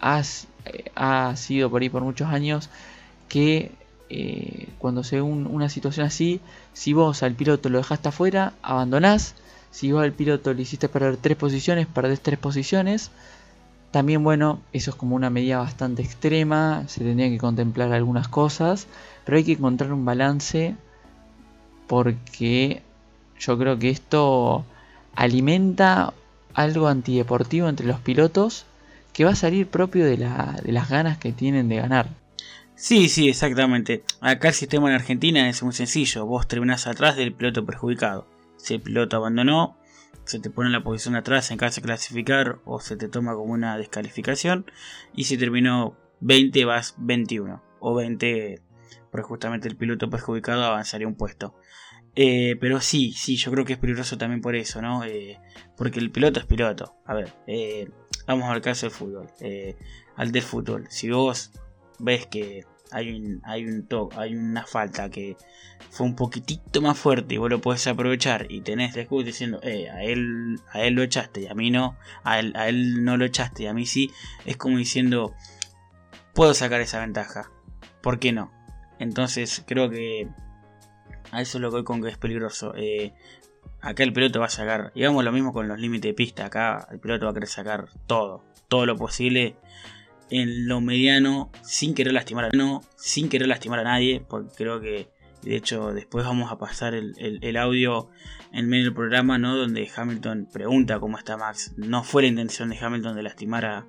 [0.00, 2.70] ha sido por ahí por muchos años
[3.28, 3.72] que
[4.10, 6.40] eh, cuando se un, una situación así,
[6.72, 9.34] si vos al piloto lo dejaste afuera, abandonás.
[9.70, 13.10] Si vos al piloto le hiciste perder tres posiciones, perdés tres posiciones.
[13.90, 18.86] También, bueno, eso es como una medida bastante extrema, se tendrían que contemplar algunas cosas,
[19.24, 20.74] pero hay que encontrar un balance
[21.86, 22.82] porque
[23.38, 24.64] yo creo que esto
[25.14, 26.12] alimenta
[26.52, 28.66] algo antideportivo entre los pilotos
[29.12, 32.08] que va a salir propio de las ganas que tienen de ganar.
[32.78, 34.04] Sí, sí, exactamente.
[34.20, 36.24] Acá el sistema en Argentina es muy sencillo.
[36.26, 38.28] Vos terminás atrás del piloto perjudicado.
[38.56, 39.76] Si el piloto abandonó,
[40.24, 43.34] se te pone en la posición atrás en caso de clasificar o se te toma
[43.34, 44.70] como una descalificación.
[45.12, 48.62] Y si terminó 20 vas 21 o 20
[49.10, 51.56] porque justamente el piloto perjudicado avanzaría un puesto.
[52.14, 55.02] Eh, pero sí, sí, yo creo que es peligroso también por eso, ¿no?
[55.02, 55.40] Eh,
[55.76, 56.94] porque el piloto es piloto.
[57.06, 57.90] A ver, eh,
[58.28, 59.26] vamos al caso del fútbol.
[60.14, 60.86] al del fútbol.
[60.90, 61.50] Si vos
[61.98, 63.86] ves que hay un, hay un
[64.16, 65.36] hay una falta que
[65.90, 69.60] fue un poquitito más fuerte y vos lo podés aprovechar y tenés la excusa diciendo,
[69.62, 73.04] eh, a él, a él lo echaste y a mí no, a él, a él
[73.04, 74.10] no lo echaste y a mí sí,
[74.44, 75.34] es como diciendo,
[76.34, 77.50] puedo sacar esa ventaja,
[78.02, 78.52] ¿por qué no?
[78.98, 80.28] Entonces creo que
[81.30, 82.74] a eso lo que voy con que es peligroso.
[82.76, 83.14] Eh,
[83.80, 86.88] acá el piloto va a sacar, digamos lo mismo con los límites de pista, acá
[86.90, 89.56] el piloto va a querer sacar todo, todo lo posible
[90.30, 94.80] en lo mediano sin querer lastimar a no, sin querer lastimar a nadie, porque creo
[94.80, 95.08] que
[95.42, 98.08] de hecho después vamos a pasar el, audio
[98.52, 99.56] en medio del programa, ¿no?
[99.56, 101.74] Donde Hamilton pregunta cómo está Max.
[101.76, 103.86] No fue la intención de Hamilton de lastimar a,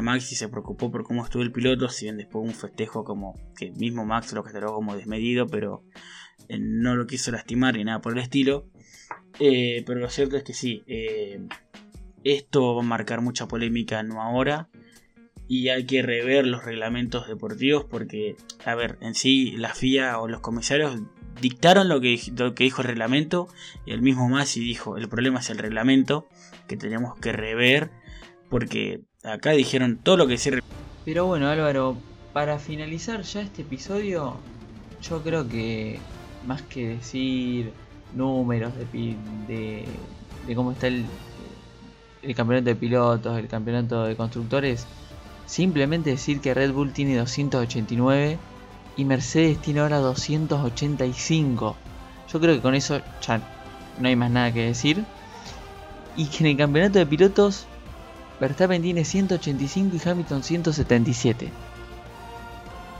[0.00, 3.38] Max y se preocupó por cómo estuvo el piloto, si bien después un festejo como
[3.54, 5.84] que mismo Max lo castigó como desmedido, pero
[6.48, 8.70] eh, no lo quiso lastimar ni nada por el estilo.
[9.38, 11.46] Eh, pero lo cierto es que sí, eh,
[12.24, 14.68] esto va a marcar mucha polémica no ahora,
[15.48, 20.28] y hay que rever los reglamentos deportivos porque, a ver, en sí la FIA o
[20.28, 21.00] los comisarios
[21.40, 22.18] dictaron lo que,
[22.54, 23.48] que dijo el reglamento
[23.84, 26.28] y el mismo Masi dijo, el problema es el reglamento
[26.68, 27.90] que tenemos que rever
[28.48, 30.62] porque acá dijeron todo lo que se...
[31.04, 31.96] Pero bueno Álvaro,
[32.32, 34.36] para finalizar ya este episodio,
[35.02, 35.98] yo creo que
[36.46, 37.72] más que decir
[38.14, 39.16] números de,
[39.48, 39.84] de,
[40.46, 41.04] de cómo está el,
[42.22, 44.86] el campeonato de pilotos, el campeonato de constructores,
[45.52, 48.38] Simplemente decir que Red Bull tiene 289
[48.96, 51.76] y Mercedes tiene ahora 285.
[52.32, 53.38] Yo creo que con eso ya
[54.00, 55.04] no hay más nada que decir.
[56.16, 57.66] Y que en el campeonato de pilotos
[58.40, 61.50] Verstappen tiene 185 y Hamilton 177.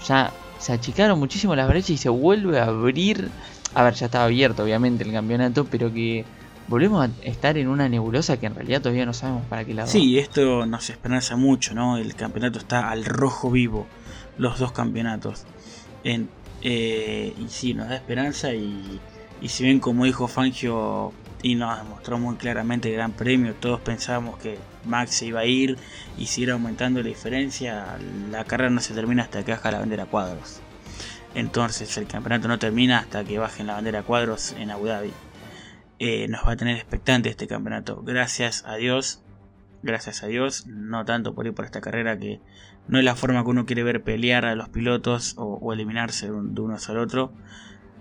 [0.06, 3.30] Ya se achicaron muchísimo las brechas y se vuelve a abrir.
[3.72, 6.26] A ver, ya estaba abierto obviamente el campeonato, pero que
[6.68, 9.88] volvemos a estar en una nebulosa que en realidad todavía no sabemos para qué lado.
[9.88, 11.96] Sí, esto nos esperanza mucho, ¿no?
[11.96, 13.86] El campeonato está al rojo vivo,
[14.38, 15.44] los dos campeonatos.
[16.04, 16.28] En,
[16.62, 19.00] eh, y sí, nos da esperanza y,
[19.40, 23.80] y si bien como dijo Fangio y nos demostró muy claramente el Gran Premio, todos
[23.80, 25.76] pensábamos que Max se iba a ir
[26.16, 27.98] y si iba aumentando la diferencia,
[28.30, 30.60] la carrera no se termina hasta que baja la bandera cuadros.
[31.34, 35.12] Entonces el campeonato no termina hasta que bajen la bandera cuadros en Abu Dhabi.
[36.04, 38.02] Eh, nos va a tener expectante este campeonato.
[38.02, 39.22] Gracias a Dios.
[39.84, 40.66] Gracias a Dios.
[40.66, 42.40] No tanto por ir por esta carrera que
[42.88, 46.60] no es la forma que uno quiere ver pelear a los pilotos o, eliminarse de,
[46.60, 47.32] unos al otro.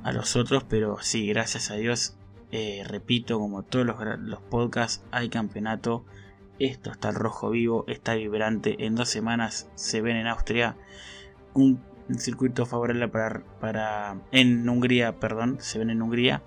[0.01, 0.63] A los otros.
[0.63, 2.17] Pero sí, gracias a Dios.
[2.51, 6.03] Eh, repito, como todos los, los podcasts, hay campeonato.
[6.57, 8.83] Esto está rojo vivo, está vibrante.
[8.83, 10.75] En dos semanas se ven en Austria
[11.53, 11.79] un
[12.19, 16.41] circuito favorable para, para en Hungría, perdón, se ven en Hungría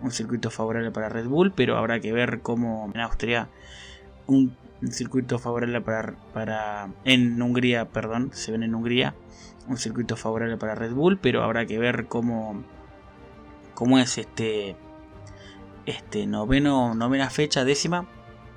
[0.00, 3.48] un circuito favorable para Red Bull, pero habrá que ver cómo en Austria
[4.26, 4.56] un
[4.90, 9.14] circuito favorable para, para en Hungría, perdón, se ven en Hungría
[9.66, 12.62] un circuito favorable para Red Bull, pero habrá que ver cómo
[13.74, 14.76] cómo es este
[15.86, 18.06] este noveno novena fecha, décima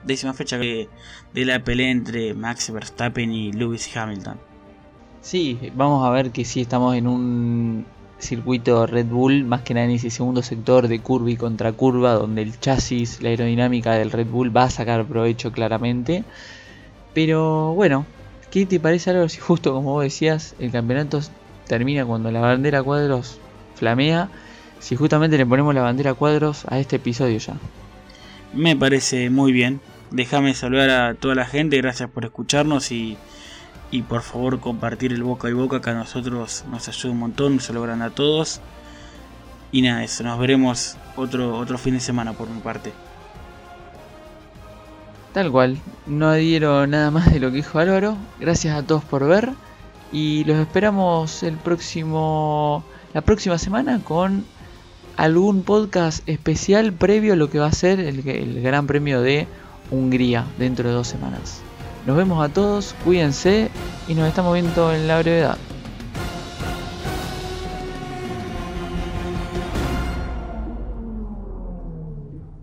[0.03, 0.89] décima fecha de,
[1.33, 4.50] de la pelea entre Max Verstappen y Lewis Hamilton.
[5.21, 7.85] Sí, vamos a ver que si estamos en un
[8.17, 12.13] circuito Red Bull, más que nada en ese segundo sector de curva y contra curva,
[12.13, 16.23] donde el chasis, la aerodinámica del Red Bull va a sacar provecho claramente.
[17.13, 18.05] Pero bueno,
[18.49, 21.19] ¿qué te parece algo si justo como vos decías, el campeonato
[21.67, 23.39] termina cuando la bandera cuadros
[23.75, 24.29] flamea?
[24.79, 27.53] Si justamente le ponemos la bandera cuadros a este episodio ya.
[28.53, 29.81] Me parece muy bien.
[30.09, 33.17] Déjame saludar a toda la gente, gracias por escucharnos y
[33.91, 37.59] y por favor compartir el boca y boca que a nosotros nos ayuda un montón,
[37.59, 38.61] se logran a todos.
[39.71, 42.93] Y nada, eso, nos veremos otro, otro fin de semana por mi parte.
[45.33, 45.77] Tal cual,
[46.07, 48.17] no adhiero nada más de lo que dijo Álvaro.
[48.39, 49.51] Gracias a todos por ver
[50.11, 52.83] y los esperamos el próximo
[53.13, 54.45] la próxima semana con
[55.17, 59.47] algún podcast especial previo a lo que va a ser el, el Gran Premio de
[59.89, 61.61] Hungría dentro de dos semanas.
[62.05, 63.69] Nos vemos a todos, cuídense
[64.07, 65.57] y nos estamos viendo en la brevedad.